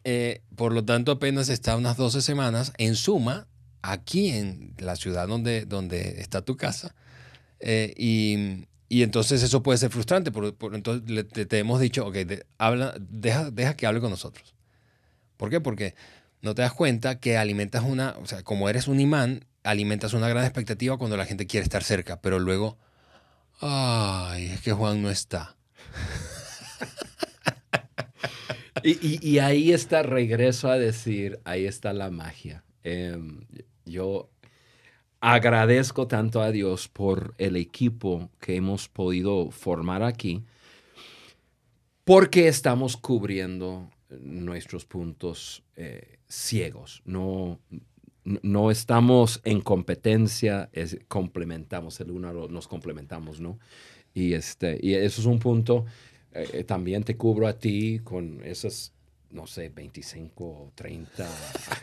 eh, 0.04 0.42
por 0.54 0.72
lo 0.72 0.84
tanto 0.84 1.12
apenas 1.12 1.48
está 1.48 1.76
unas 1.76 1.96
12 1.96 2.22
semanas 2.22 2.72
en 2.78 2.94
suma 2.94 3.46
aquí 3.82 4.30
en 4.30 4.74
la 4.78 4.96
ciudad 4.96 5.28
donde, 5.28 5.66
donde 5.66 6.20
está 6.20 6.42
tu 6.42 6.56
casa. 6.56 6.94
Eh, 7.60 7.94
y, 7.96 9.02
entonces 9.02 9.42
eso 9.42 9.62
puede 9.62 9.78
ser 9.78 9.90
frustrante, 9.90 10.30
por, 10.30 10.54
entonces 10.74 11.26
te, 11.48 11.58
hemos 11.58 11.80
dicho, 11.80 12.06
ok, 12.06 12.16
habla, 12.56 12.94
deja, 12.98 13.50
deja 13.50 13.76
que 13.76 13.86
hable 13.86 14.00
con 14.00 14.10
nosotros. 14.10 14.55
¿Por 15.36 15.50
qué? 15.50 15.60
Porque 15.60 15.94
no 16.42 16.54
te 16.54 16.62
das 16.62 16.72
cuenta 16.72 17.18
que 17.18 17.36
alimentas 17.36 17.82
una, 17.82 18.14
o 18.22 18.26
sea, 18.26 18.42
como 18.42 18.68
eres 18.68 18.88
un 18.88 19.00
imán, 19.00 19.44
alimentas 19.62 20.14
una 20.14 20.28
gran 20.28 20.44
expectativa 20.44 20.96
cuando 20.96 21.16
la 21.16 21.26
gente 21.26 21.46
quiere 21.46 21.64
estar 21.64 21.82
cerca, 21.82 22.20
pero 22.20 22.38
luego, 22.38 22.78
ay, 23.60 24.46
es 24.46 24.60
que 24.60 24.72
Juan 24.72 25.02
no 25.02 25.10
está. 25.10 25.56
y, 28.82 29.38
ahí 29.38 29.72
está, 29.72 30.02
regreso 30.02 30.70
a 30.70 30.78
decir, 30.78 31.40
ahí 31.44 31.66
está 31.66 31.92
la 31.92 32.10
magia. 32.10 32.64
Em, 32.84 33.40
yo 33.84 34.30
agradezco 35.20 36.06
tanto 36.06 36.42
a 36.42 36.52
Dios 36.52 36.88
por 36.88 37.34
el 37.38 37.56
equipo 37.56 38.30
que 38.38 38.56
hemos 38.56 38.88
podido 38.88 39.50
formar 39.50 40.02
aquí, 40.02 40.44
porque 42.04 42.46
estamos 42.46 42.96
cubriendo 42.96 43.90
nuestros 44.10 44.84
puntos 44.84 45.62
eh, 45.76 46.18
ciegos. 46.28 47.02
No, 47.04 47.58
no 48.24 48.70
estamos 48.70 49.40
en 49.44 49.60
competencia, 49.60 50.70
complementamos, 51.08 52.00
el 52.00 52.10
uno 52.10 52.48
nos 52.48 52.68
complementamos, 52.68 53.40
¿no? 53.40 53.58
Y, 54.14 54.32
este, 54.32 54.78
y 54.82 54.94
eso 54.94 55.20
es 55.20 55.26
un 55.26 55.38
punto, 55.38 55.84
eh, 56.32 56.64
también 56.64 57.04
te 57.04 57.16
cubro 57.16 57.46
a 57.46 57.58
ti 57.58 58.00
con 58.02 58.42
esas, 58.44 58.92
no 59.30 59.46
sé, 59.46 59.68
25 59.68 60.44
o 60.44 60.72
30 60.74 61.28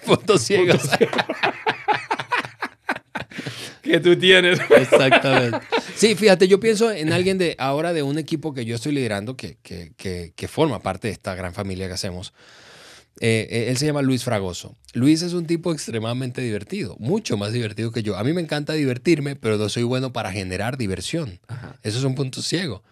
puntos 0.06 0.42
ciegos. 0.42 0.82
Que 3.84 4.00
tú 4.00 4.18
tienes. 4.18 4.60
Exactamente. 4.70 5.60
Sí, 5.96 6.16
fíjate, 6.16 6.48
yo 6.48 6.60
pienso 6.60 6.92
en 6.92 7.14
alguien 7.14 7.38
de 7.38 7.56
ahora 7.60 7.94
de 7.94 8.02
un 8.02 8.18
equipo 8.18 8.54
que 8.54 8.66
yo 8.66 8.76
estoy 8.76 8.94
liderando 8.94 9.38
que, 9.38 9.58
que, 9.62 10.48
forma 10.48 10.82
parte 10.82 11.08
de 11.08 11.14
esta 11.14 11.36
gran 11.36 11.54
familia 11.54 11.88
que 11.88 11.94
hacemos. 11.94 12.34
Eh, 13.20 13.48
eh, 13.50 13.66
él 13.70 13.78
se 13.78 13.86
llama 13.86 14.02
Luis 14.02 14.24
Fragoso. 14.24 14.76
Luis 14.94 15.22
es 15.22 15.34
un 15.34 15.46
tipo 15.46 15.72
extremadamente 15.72 16.42
divertido, 16.42 16.98
mucho 17.00 17.38
más 17.38 17.54
divertido 17.54 17.92
que 17.92 18.02
yo. 18.02 18.18
A 18.18 18.24
mí 18.24 18.34
me 18.34 18.42
encanta 18.42 18.74
divertirme, 18.74 19.36
pero 19.36 19.58
no 19.58 19.70
soy 19.70 19.84
bueno 19.84 20.12
para 20.12 20.32
generar 20.32 20.78
diversión. 20.78 21.40
Eso 21.84 22.00
es 22.00 22.04
un 22.04 22.16
punto 22.16 22.42
ciego. 22.42 22.84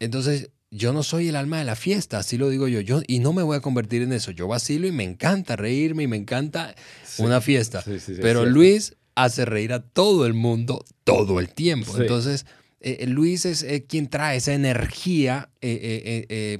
Entonces, 0.00 0.50
yo 0.70 0.92
no 0.92 1.02
soy 1.02 1.28
el 1.28 1.36
alma 1.36 1.58
de 1.58 1.64
la 1.64 1.76
fiesta, 1.76 2.18
así 2.18 2.36
lo 2.36 2.50
digo 2.50 2.68
yo. 2.68 2.80
yo 2.80 3.00
y 3.06 3.20
no 3.20 3.32
me 3.32 3.42
voy 3.42 3.56
a 3.56 3.60
convertir 3.60 4.02
en 4.02 4.12
eso. 4.12 4.32
Yo 4.32 4.48
vacilo 4.48 4.86
y 4.86 4.92
me 4.92 5.04
encanta 5.04 5.56
reírme 5.56 6.02
y 6.02 6.06
me 6.06 6.16
encanta 6.16 6.74
una 7.18 7.40
fiesta. 7.40 7.82
pero 8.20 8.44
Luis 8.44 8.97
hace 9.24 9.44
reír 9.44 9.72
a 9.72 9.80
todo 9.80 10.26
el 10.26 10.34
mundo 10.34 10.84
todo 11.04 11.40
el 11.40 11.48
tiempo. 11.48 11.96
Entonces, 11.98 12.46
eh, 12.80 12.98
eh, 13.00 13.06
Luis 13.08 13.44
es 13.44 13.64
eh, 13.64 13.84
quien 13.84 14.08
trae 14.08 14.36
esa 14.36 14.54
energía 14.54 15.50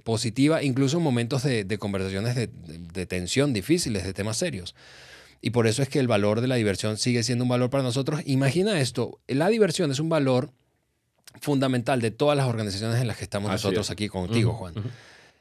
positiva, 0.02 0.62
incluso 0.62 0.98
en 0.98 1.04
momentos 1.04 1.44
de, 1.44 1.78
conversaciones 1.78 2.34
de, 2.34 3.06
tensión 3.06 3.52
difíciles, 3.52 4.04
de 4.04 4.12
temas 4.12 4.36
serios. 4.36 4.74
Y 5.40 5.50
por 5.50 5.68
eso 5.68 5.82
es 5.82 5.88
que 5.88 6.00
el 6.00 6.08
valor 6.08 6.40
de 6.40 6.48
la 6.48 6.56
diversión 6.56 6.96
sigue 6.96 7.22
siendo 7.22 7.44
un 7.44 7.48
valor 7.48 7.70
para 7.70 7.84
nosotros. 7.84 8.22
Imagina 8.26 8.80
esto, 8.80 9.20
la 9.28 9.48
diversión 9.48 9.92
es 9.92 10.00
un 10.00 10.08
valor 10.08 10.50
fundamental 11.40 12.00
de 12.00 12.10
todas 12.10 12.36
las 12.36 12.48
organizaciones 12.48 13.00
en 13.00 13.06
las 13.06 13.18
que 13.18 13.24
estamos 13.24 13.52
nosotros 13.52 13.88
aquí 13.90 14.08
contigo, 14.08 14.54
Juan. 14.54 14.74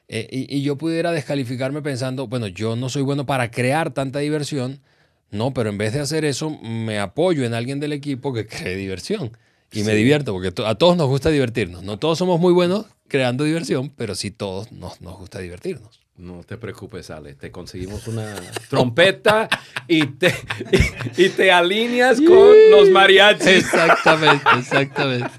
y, 0.07 0.55
y, 0.55 0.61
yo 0.61 0.77
pudiera 0.77 1.11
descalificarme 1.11 1.81
pensando, 1.81 2.27
bueno, 2.27 2.45
yo 2.45 2.75
no 2.75 2.89
soy 2.89 3.01
bueno 3.01 3.25
para 3.25 3.49
crear 3.49 3.91
tanta 3.91 4.19
diversión, 4.19 4.81
no, 5.31 5.53
pero 5.53 5.69
en 5.69 5.77
vez 5.77 5.93
de 5.93 5.99
hacer 5.99 6.25
eso, 6.25 6.49
me 6.49 6.99
apoyo 6.99 7.43
en 7.43 7.53
alguien 7.53 7.79
del 7.79 7.93
equipo 7.93 8.33
que 8.33 8.47
cree 8.47 8.75
diversión. 8.75 9.37
Y 9.71 9.83
me 9.83 9.93
divierto, 9.93 10.31
porque 10.31 10.53
a 10.65 10.75
todos 10.75 10.95
nos 10.95 11.07
gusta 11.07 11.29
divertirnos. 11.29 11.83
No 11.83 11.99
todos 11.99 12.17
somos 12.17 12.39
muy 12.39 12.53
buenos 12.53 12.85
creando 13.09 13.43
diversión, 13.43 13.89
pero 13.89 14.15
sí 14.15 14.31
todos 14.31 14.71
nos, 14.71 15.01
nos 15.01 15.17
gusta 15.17 15.39
divertirnos. 15.39 15.99
No 16.15 16.43
te 16.43 16.57
preocupes, 16.57 17.11
Ale. 17.11 17.35
Te 17.35 17.51
conseguimos 17.51 18.07
una 18.07 18.33
trompeta 18.69 19.49
y 19.87 20.05
te, 20.05 20.33
y, 21.17 21.29
te 21.29 21.51
alineas 21.51 22.19
con 22.21 22.55
los 22.71 22.89
mariachis. 22.89 23.47
Exactamente, 23.47 24.45
exactamente. 24.59 25.29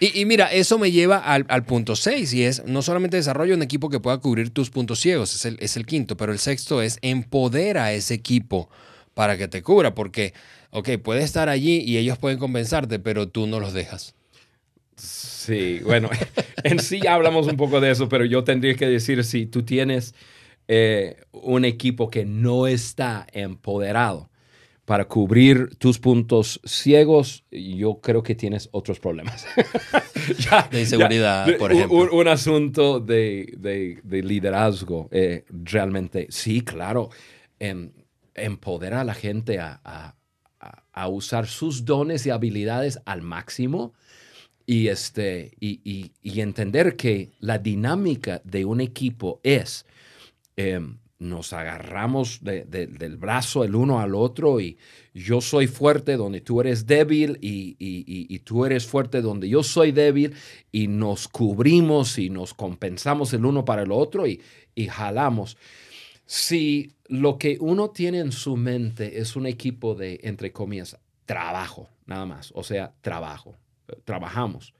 Y, 0.00 0.24
mira, 0.26 0.46
eso 0.52 0.78
me 0.78 0.92
lleva 0.92 1.18
al, 1.18 1.64
punto 1.64 1.96
6 1.96 2.32
y 2.32 2.44
es 2.44 2.64
no 2.64 2.82
solamente 2.82 3.16
desarrollo 3.16 3.56
un 3.56 3.62
equipo 3.62 3.90
que 3.90 3.98
pueda 3.98 4.18
cubrir 4.18 4.50
tus 4.50 4.70
puntos 4.70 5.00
ciegos, 5.00 5.34
es 5.34 5.44
el, 5.44 5.56
es 5.60 5.76
el 5.76 5.86
quinto, 5.86 6.16
pero 6.16 6.32
el 6.32 6.38
sexto 6.38 6.80
es 6.80 7.00
empodera 7.02 7.86
a 7.86 7.92
ese 7.92 8.14
equipo 8.14 8.70
para 9.18 9.36
que 9.36 9.48
te 9.48 9.64
cubra, 9.64 9.96
porque, 9.96 10.32
ok, 10.70 10.90
puedes 11.02 11.24
estar 11.24 11.48
allí 11.48 11.80
y 11.80 11.98
ellos 11.98 12.18
pueden 12.18 12.38
compensarte, 12.38 13.00
pero 13.00 13.28
tú 13.28 13.48
no 13.48 13.58
los 13.58 13.72
dejas. 13.72 14.14
Sí, 14.94 15.80
bueno, 15.80 16.08
en 16.62 16.78
sí 16.78 17.04
hablamos 17.04 17.48
un 17.48 17.56
poco 17.56 17.80
de 17.80 17.90
eso, 17.90 18.08
pero 18.08 18.24
yo 18.24 18.44
tendría 18.44 18.74
que 18.74 18.86
decir, 18.86 19.24
si 19.24 19.46
tú 19.46 19.64
tienes 19.64 20.14
eh, 20.68 21.16
un 21.32 21.64
equipo 21.64 22.10
que 22.10 22.24
no 22.24 22.68
está 22.68 23.26
empoderado 23.32 24.30
para 24.84 25.06
cubrir 25.06 25.74
tus 25.78 25.98
puntos 25.98 26.60
ciegos, 26.64 27.42
yo 27.50 27.98
creo 28.00 28.22
que 28.22 28.36
tienes 28.36 28.68
otros 28.70 29.00
problemas. 29.00 29.48
de 30.70 30.78
inseguridad, 30.78 31.56
por 31.56 31.72
ejemplo. 31.72 32.08
Un, 32.12 32.28
asunto 32.28 33.00
de, 33.00 33.98
liderazgo, 34.04 35.08
eh, 35.10 35.44
realmente, 35.50 36.28
sí, 36.30 36.60
claro. 36.60 37.10
Em, 37.58 37.90
empodera 38.42 39.00
a 39.00 39.04
la 39.04 39.14
gente 39.14 39.58
a, 39.60 40.14
usar 41.10 41.46
sus 41.46 41.84
dones 41.84 42.26
y 42.26 42.30
habilidades 42.30 42.98
al 43.04 43.22
máximo 43.22 43.94
y, 44.66 44.88
este, 44.88 45.52
y, 45.60 46.10
entender 46.40 46.96
que 46.96 47.30
la 47.38 47.58
dinámica 47.58 48.42
de 48.44 48.64
un 48.64 48.80
equipo 48.80 49.40
es, 49.44 49.86
em, 50.56 50.98
nos 51.18 51.52
agarramos 51.52 52.40
del 52.42 53.16
brazo 53.16 53.64
el 53.64 53.74
uno 53.74 54.00
al 54.00 54.14
otro 54.14 54.60
y 54.60 54.78
yo 55.12 55.40
soy 55.40 55.66
fuerte 55.66 56.16
donde 56.16 56.40
tú 56.40 56.60
eres 56.60 56.86
débil 56.86 57.38
y, 57.40 57.76
y, 57.78 58.38
tú 58.40 58.64
eres 58.64 58.86
fuerte 58.86 59.20
donde 59.20 59.48
yo 59.48 59.64
soy 59.64 59.90
débil 59.90 60.34
y 60.70 60.86
nos 60.86 61.26
cubrimos 61.26 62.18
y 62.18 62.30
nos 62.30 62.54
compensamos 62.54 63.32
el 63.32 63.44
uno 63.44 63.64
para 63.64 63.82
el 63.82 63.90
otro 63.90 64.26
y, 64.26 64.40
jalamos. 64.88 65.56
Si 66.24 66.92
lo 67.08 67.38
que 67.38 67.56
uno 67.60 67.90
tiene 67.90 68.18
en 68.20 68.32
su 68.32 68.56
mente 68.56 69.18
es 69.18 69.34
un 69.34 69.46
equipo 69.46 69.94
de, 69.94 70.20
entre 70.22 70.52
comillas, 70.52 70.96
trabajo, 71.24 71.88
nada 72.06 72.26
más. 72.26 72.52
O 72.54 72.62
sea, 72.62 72.94
trabajo. 73.00 73.56
Trabajamos. 74.04 74.74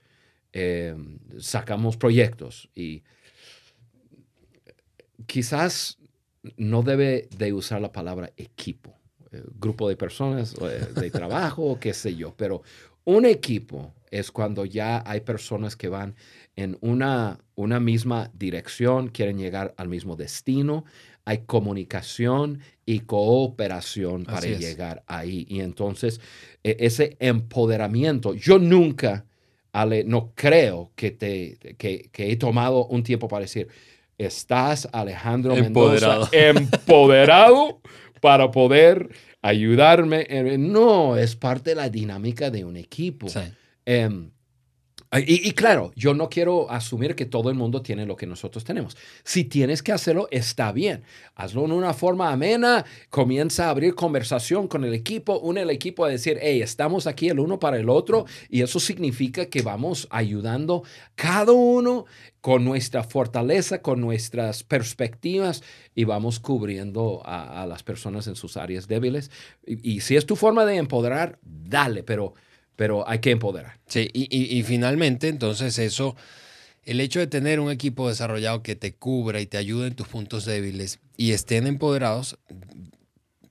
Eh, 0.53 0.95
sacamos 1.39 1.97
proyectos 1.97 2.69
y 2.73 3.03
quizás 5.27 5.99
no 6.57 6.81
debe 6.81 7.29
de 7.37 7.53
usar 7.53 7.81
la 7.81 7.91
palabra 7.91 8.31
equipo, 8.35 8.97
eh, 9.31 9.43
grupo 9.59 9.87
de 9.87 9.95
personas 9.95 10.55
eh, 10.59 10.87
de 10.99 11.11
trabajo, 11.11 11.77
qué 11.79 11.93
sé 11.93 12.15
yo, 12.15 12.33
pero 12.35 12.63
Un 13.05 13.25
equipo 13.25 13.93
es 14.11 14.31
cuando 14.31 14.65
ya 14.65 15.03
hay 15.05 15.21
personas 15.21 15.75
que 15.75 15.87
van 15.87 16.15
en 16.55 16.77
una, 16.81 17.39
una 17.55 17.79
misma 17.79 18.29
dirección, 18.33 19.07
quieren 19.07 19.37
llegar 19.37 19.73
al 19.77 19.87
mismo 19.87 20.15
destino, 20.15 20.85
hay 21.29 21.43
comunicación 21.45 22.59
y 22.87 23.01
cooperación 23.01 24.25
para 24.25 24.47
llegar 24.47 25.03
ahí. 25.05 25.45
Y 25.47 25.59
entonces, 25.59 26.19
e, 26.63 26.77
ese 26.79 27.17
empoderamiento, 27.19 28.33
yo 28.33 28.57
nunca, 28.57 29.25
Ale, 29.71 30.03
no 30.05 30.31
creo 30.33 30.91
que, 30.95 31.11
te, 31.11 31.59
que, 31.77 32.09
he 32.17 32.35
tomado 32.35 32.87
un 32.87 33.03
tiempo 33.03 33.27
para 33.27 33.41
decir, 33.41 33.67
estás 34.17 34.89
Alejandro 34.91 35.55
empoderado. 35.55 36.27
Mendoza 36.31 36.59
empoderado 36.73 37.79
para 38.21 38.49
poder 38.49 39.09
ayudarme. 39.43 40.25
No, 40.57 41.15
es 41.15 41.35
parte 41.35 41.69
de 41.69 41.75
la 41.75 41.89
dinámica 41.91 42.49
de 42.49 42.65
un 42.65 42.75
equipo. 42.75 43.27
Em, 43.85 44.31
y, 45.11 45.53
claro, 45.53 45.91
yo 45.95 46.13
no 46.13 46.29
quiero 46.29 46.69
asumir 46.69 47.15
que 47.15 47.25
todo 47.25 47.49
el 47.49 47.55
mundo 47.55 47.81
tiene 47.81 48.05
lo 48.05 48.15
que 48.15 48.27
nosotros 48.27 48.63
tenemos. 48.63 48.95
Si 49.23 49.43
tienes 49.43 49.81
que 49.81 49.91
hacerlo, 49.91 50.27
está 50.29 50.71
bien. 50.71 51.01
Hazlo 51.33 51.65
en 51.65 51.71
una 51.71 51.95
forma 51.95 52.31
amena, 52.31 52.85
comienza 53.09 53.65
a 53.65 53.69
abrir 53.71 53.95
conversación 53.95 54.67
con 54.67 54.83
el 54.83 54.93
equipo, 54.93 55.39
une 55.39 55.61
el 55.61 55.71
equipo 55.71 56.05
a 56.05 56.09
decir, 56.09 56.37
hey, 56.39 56.61
estamos 56.61 57.07
aquí 57.07 57.27
el 57.27 57.39
uno 57.39 57.57
para 57.57 57.79
el 57.79 57.89
otro, 57.89 58.25
y 58.49 58.61
eso 58.61 58.79
significa 58.79 59.47
que 59.47 59.63
vamos 59.63 60.07
ayudando 60.11 60.83
cada 61.15 61.53
uno 61.53 62.05
con 62.39 62.63
nuestra 62.63 63.03
fortaleza, 63.03 63.81
con 63.81 64.01
nuestras 64.01 64.63
perspectivas, 64.63 65.63
y 65.95 66.03
vamos 66.03 66.39
cubriendo 66.39 67.23
a, 67.25 67.65
las 67.65 67.81
personas 67.81 68.27
en 68.27 68.35
sus 68.35 68.57
áreas 68.57 68.87
débiles. 68.87 69.31
y 69.65 70.01
si 70.01 70.17
es 70.17 70.27
tu 70.27 70.35
forma 70.35 70.65
de 70.65 70.75
empoderar, 70.75 71.39
dale, 71.41 72.03
pero 72.03 72.35
pero 72.79 73.05
hay 73.09 73.19
que 73.19 73.31
empoderar. 73.31 73.77
Sí, 73.87 74.09
y, 74.13 74.63
finalmente, 74.63 75.27
entonces 75.27 75.77
eso, 75.79 76.15
el 76.85 77.01
hecho 77.01 77.19
de 77.19 77.27
tener 77.27 77.59
un 77.59 77.71
equipo 77.71 78.07
desarrollado 78.07 78.63
que 78.63 78.77
te 78.77 78.93
cubra 78.93 79.41
y 79.41 79.47
te 79.47 79.57
ayude 79.57 79.87
en 79.87 79.95
tus 79.95 80.07
puntos 80.07 80.45
débiles 80.45 80.99
y 81.17 81.33
estén 81.33 81.67
empoderados, 81.67 82.39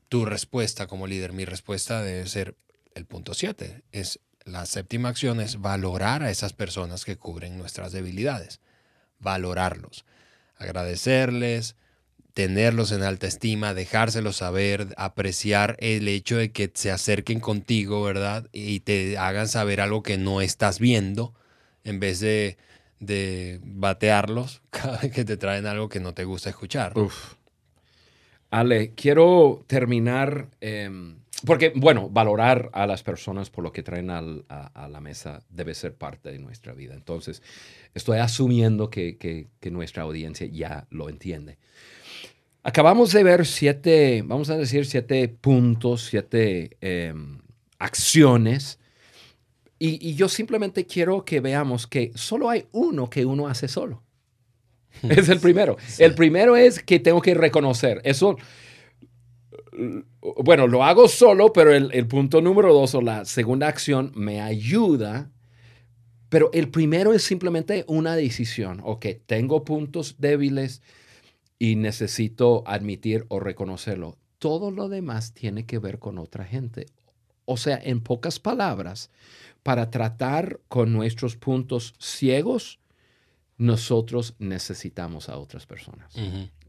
tu 0.09 0.25
respuesta 0.25 0.87
como 0.87 1.07
líder, 1.07 1.35
mi 1.35 1.45
respuesta 1.45 2.03
debe 2.03 2.27
ser 2.27 2.57
el 2.95 3.05
punto 3.05 3.35
7, 3.35 3.83
es 3.93 4.19
la 4.47 4.64
séptima 4.64 5.11
acción 5.11 5.43
es 5.43 5.61
valorar 5.61 6.23
a 6.23 6.31
esas 6.31 6.55
personas 6.55 7.05
que 7.05 7.19
cubren 7.19 7.59
nuestras 7.59 7.93
debilidades, 7.93 8.61
valorarlos, 9.19 10.07
agradecerles, 10.57 11.77
tenerlos 12.38 12.92
en 12.92 13.03
alta 13.03 13.27
estima, 13.27 13.74
dejárselos 13.74 14.37
saber, 14.37 14.94
apreciar 14.96 15.77
el 15.81 16.07
hecho 16.07 16.37
de 16.37 16.53
que 16.53 16.70
se 16.72 16.92
acerquen 16.92 17.40
contigo, 17.40 18.01
¿verdad? 18.01 18.46
Y 18.53 18.79
te 18.79 19.18
hagan 19.18 19.48
saber 19.48 19.81
algo 19.81 20.05
que 20.05 20.18
no 20.18 20.40
estás 20.40 20.79
viendo, 20.79 21.35
en 21.83 21.98
vez 21.98 22.20
de, 22.20 22.57
de 23.01 23.59
batearlos 23.64 24.62
cada 24.70 24.98
vez 24.98 25.11
que 25.11 25.24
te 25.24 25.37
traen 25.37 25.66
algo 25.66 25.88
que 25.88 25.98
no 25.98 26.14
te 26.14 26.22
gusta 26.22 26.48
escuchar. 26.48 26.96
Uf. 26.96 27.35
Ale, 28.51 28.92
quiero 28.94 29.64
terminar, 29.66 30.46
em, 30.61 31.16
porque, 31.46 31.72
bueno, 31.74 32.09
valorar 32.11 32.70
a 32.72 32.87
las 32.87 33.03
personas 33.03 33.51
por 33.51 33.62
lo 33.64 33.72
que 33.72 33.83
traen 33.83 34.11
a, 34.11 34.88
la 34.88 35.01
mesa 35.01 35.42
debe 35.48 35.74
ser 35.74 35.94
parte 35.94 36.33
de 36.33 36.38
nuestra 36.38 36.72
vida. 36.72 36.94
Entonces, 36.94 37.42
estoy 37.94 38.18
asumiendo 38.18 38.90
que, 38.90 39.16
que 39.16 39.70
nuestra 39.70 40.03
audiencia 40.03 40.46
ya 40.46 40.87
lo 40.90 41.09
entiende. 41.09 41.59
Acabamos 42.68 43.12
de 43.12 43.22
ver 43.22 43.46
siete, 43.46 44.22
vamos 44.27 44.51
a 44.51 44.57
decir, 44.59 44.85
siete 44.85 45.27
puntos, 45.29 46.05
siete 46.05 46.77
em, 46.83 47.38
acciones. 47.79 48.79
Y, 49.79 50.14
yo 50.14 50.29
simplemente 50.29 50.85
quiero 50.85 51.24
que 51.24 51.40
veamos 51.40 51.87
que 51.87 52.12
solo 52.14 52.51
hay 52.51 52.66
uno 52.72 53.09
que 53.09 53.24
uno 53.24 53.48
hace 53.48 53.68
solo. 53.68 54.03
Es 55.09 55.31
el 55.31 55.40
primero. 55.40 55.79
El 55.98 56.14
primero 56.14 56.57
es 56.57 56.83
que 56.83 56.98
tengo 56.98 57.22
que 57.22 57.33
reconocer. 57.33 58.03
Eso, 58.05 58.37
bueno, 60.44 60.66
lo 60.66 60.85
hago 60.85 61.09
solo, 61.09 61.53
pero 61.53 61.73
el, 61.73 61.90
el 61.92 62.07
punto 62.07 62.40
número 62.40 62.73
dos 62.73 62.94
o 62.94 63.01
la 63.01 63.25
segunda 63.25 63.68
acción 63.68 64.12
me 64.14 64.40
ayuda. 64.40 65.31
Pero 66.29 66.51
el 66.53 66.68
primero 66.68 67.14
es 67.14 67.23
simplemente 67.23 67.85
una 67.88 68.14
decisión. 68.14 68.81
Ok, 68.85 69.07
tengo 69.27 69.64
puntos 69.64 70.16
débiles 70.18 70.83
y 71.59 71.77
necesito 71.77 72.62
admitir 72.66 73.25
o 73.29 73.40
reconocerlo. 73.40 74.16
Todo 74.38 74.71
lo 74.71 74.88
demás 74.88 75.33
tiene 75.33 75.66
que 75.66 75.79
ver 75.79 75.99
con 75.99 76.18
otra 76.18 76.44
gente. 76.44 76.87
O 77.44 77.57
sea, 77.57 77.81
en 77.83 78.01
pocas 78.01 78.38
palabras, 78.38 79.11
para 79.62 79.90
tratar 79.90 80.61
con 80.68 80.92
nuestros 80.92 81.37
puntos 81.37 81.94
ciegos, 81.99 82.79
nosotros 83.57 84.35
necesitamos 84.38 85.29
a 85.29 85.38
otras 85.38 85.66
personas. 85.66 86.14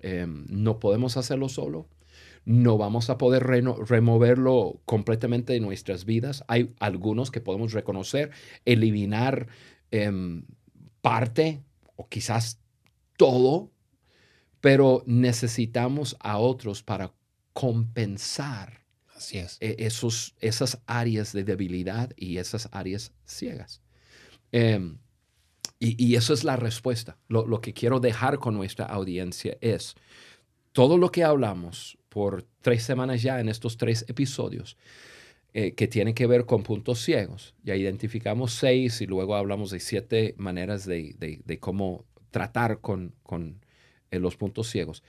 Em, 0.02 0.45
no 0.49 0.80
podemos 0.80 1.17
hacerlo 1.17 1.49
solo. 1.49 1.86
No 2.49 2.77
vamos 2.77 3.09
a 3.09 3.17
poder 3.19 3.43
removerlo 3.43 4.81
completamente 4.85 5.53
de 5.53 5.59
nuestras 5.59 6.05
vidas. 6.05 6.43
Hay 6.47 6.73
algunos 6.79 7.29
que 7.29 7.41
podemos 7.41 7.73
reconocer, 7.73 8.31
eliminar 8.65 9.47
em, 9.91 10.45
parte 11.01 11.62
o 11.95 12.07
quizás 12.07 12.59
todo 13.17 13.71
pero 14.62 15.03
necesitamos 15.05 16.17
a 16.19 16.38
otros 16.38 16.83
para 16.83 17.13
compensar 17.53 18.79
Así 19.19 19.38
es. 19.38 19.57
E-, 19.59 19.75
esos, 19.79 20.33
esas 20.39 20.81
áreas 20.88 21.33
de 21.33 21.43
debilidad 21.43 22.12
y 22.15 22.38
esas 22.38 22.69
áreas 22.71 23.12
ciegas. 23.25 23.81
Em, 24.53 24.97
y, 25.77 26.15
eso 26.15 26.33
es 26.33 26.43
la 26.43 26.55
respuesta. 26.55 27.17
Lo, 27.27 27.62
que 27.62 27.73
quiero 27.73 27.99
dejar 27.99 28.39
con 28.39 28.53
nuestra 28.53 28.85
audiencia 28.85 29.57
es 29.62 29.95
todo 30.71 30.97
lo 30.97 31.12
que 31.12 31.23
hablamos 31.23 31.98
por 32.10 32.45
tres 32.62 32.84
semanas 32.84 33.22
ya 33.22 33.39
en 33.39 33.50
estos 33.50 33.78
tres 33.78 34.06
episodios 34.08 34.78
eh, 35.54 35.74
que 35.74 35.88
tiene 35.88 36.13
que 36.13 36.28
ver 36.28 36.45
con 36.45 36.63
puntos 36.63 37.00
ciegos. 37.00 37.56
Ya 37.63 37.76
identificamos 37.76 38.54
seis 38.54 39.02
y 39.02 39.08
luego 39.08 39.36
hablamos 39.36 39.72
de 39.72 39.80
siete 39.80 40.36
maneras 40.38 40.86
de, 40.86 41.15
de 41.17 41.60
cómo 41.60 42.06
tratar 42.32 42.80
con, 42.82 43.15
con 43.24 43.60
en 44.12 44.22
los 44.22 44.36
puntos 44.36 44.69
ciegos, 44.69 45.04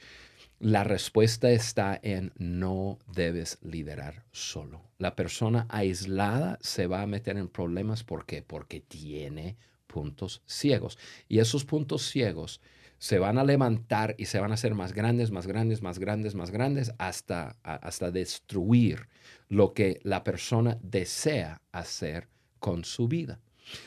la 0.59 0.85
respuesta 0.85 1.51
está 1.51 1.99
en 2.03 2.33
no 2.37 2.99
debes 3.07 3.59
liderar 3.63 4.25
solo. 4.31 4.83
La 4.99 5.17
persona 5.17 5.67
aislada 5.71 6.59
se 6.61 6.87
va 6.87 7.03
a 7.03 7.07
meter 7.07 7.39
en 7.39 7.49
problemas. 7.49 8.05
¿Por 8.05 8.27
qué? 8.27 8.43
Porque 8.43 8.81
tiene 8.81 9.57
puntos 9.87 10.43
ciegos. 10.47 10.99
Y 11.29 11.39
esos 11.39 11.65
puntos 11.65 12.03
ciegos 12.03 12.61
se 13.01 13.19
van 13.19 13.39
a 13.39 13.45
levantar 13.45 14.15
y 14.19 14.27
se 14.27 14.39
van 14.39 14.51
a 14.51 14.55
hacer 14.55 14.75
más 14.75 14.93
grandes, 14.93 15.31
más 15.31 15.47
grandes, 15.47 15.81
más 15.81 15.99
grandes, 15.99 16.35
más 16.35 16.51
grandes, 16.51 16.93
hasta, 16.99 17.57
hasta 17.63 18.11
destruir 18.11 19.09
lo 19.49 19.73
que 19.73 20.01
la 20.03 20.23
persona 20.23 20.79
desea 20.83 21.63
hacer 21.73 22.29
con 22.59 22.85
su 22.85 23.09
vida. 23.09 23.41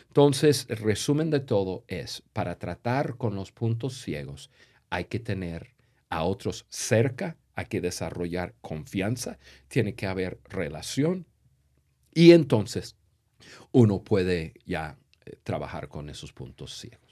Entonces, 0.07 0.65
resumen 0.67 1.29
de 1.29 1.41
todo 1.41 1.83
es, 1.87 2.23
para 2.33 2.57
tratar 2.57 3.15
con 3.17 3.35
los 3.35 3.51
puntos 3.51 4.01
ciegos, 4.01 4.49
hay 4.89 5.05
que 5.05 5.19
tener 5.19 5.75
a 6.09 6.23
otros 6.23 6.65
cerca, 6.69 7.37
hay 7.53 7.65
que 7.65 7.81
desarrollar 7.81 8.55
confianza, 8.61 9.37
tiene 9.67 9.93
que 9.93 10.07
haber 10.07 10.39
relación 10.45 11.27
y 12.11 12.31
entonces 12.31 12.95
uno 13.71 14.03
puede 14.03 14.55
ya 14.65 14.97
eh, 15.25 15.35
trabajar 15.43 15.87
con 15.87 16.09
esos 16.09 16.33
puntos 16.33 16.75
ciegos. 16.79 17.02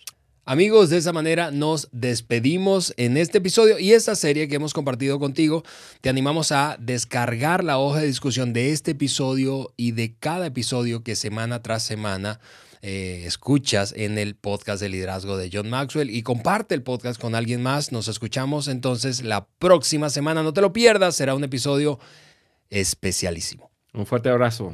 Amigos, 0.52 0.90
de 0.90 0.98
esa 0.98 1.14
manera 1.14 1.50
nos 1.50 1.88
despedimos 1.94 2.94
en 2.98 3.16
este 3.16 3.38
episodio 3.38 3.80
y 3.80 3.94
esta 3.94 4.16
serie 4.16 4.50
que 4.50 4.56
hemos 4.56 4.74
compartido 4.74 5.18
contigo. 5.18 5.64
Te 6.02 6.10
animamos 6.10 6.52
a 6.52 6.76
descargar 6.78 7.64
la 7.64 7.78
hoja 7.78 8.02
de 8.02 8.08
discusión 8.08 8.52
de 8.52 8.74
este 8.74 8.92
episodio 8.92 9.74
y 9.78 9.94
de 9.94 10.14
cada 10.20 10.48
episodio 10.48 11.04
que 11.04 11.16
semana 11.16 11.62
tras 11.64 11.84
semana 11.84 12.42
eh, 12.82 13.24
escuchas 13.26 13.94
en 13.96 14.18
el 14.18 14.36
podcast 14.36 14.82
de 14.82 14.90
liderazgo 14.90 15.38
de 15.38 15.50
John 15.54 15.70
Maxwell 15.70 16.10
y 16.10 16.22
comparte 16.22 16.76
el 16.76 16.84
podcast 16.84 17.18
con 17.18 17.34
alguien 17.34 17.64
más. 17.64 17.94
Nos 17.94 18.10
escuchamos 18.10 18.68
entonces 18.68 19.24
la 19.24 19.48
próxima 19.58 20.10
semana. 20.10 20.44
No 20.44 20.52
te 20.52 20.60
lo 20.60 20.74
pierdas, 20.74 21.16
será 21.16 21.34
un 21.34 21.46
episodio 21.46 21.98
especialísimo. 22.70 23.72
Un 23.94 24.06
fuerte 24.06 24.28
abrazo. 24.28 24.74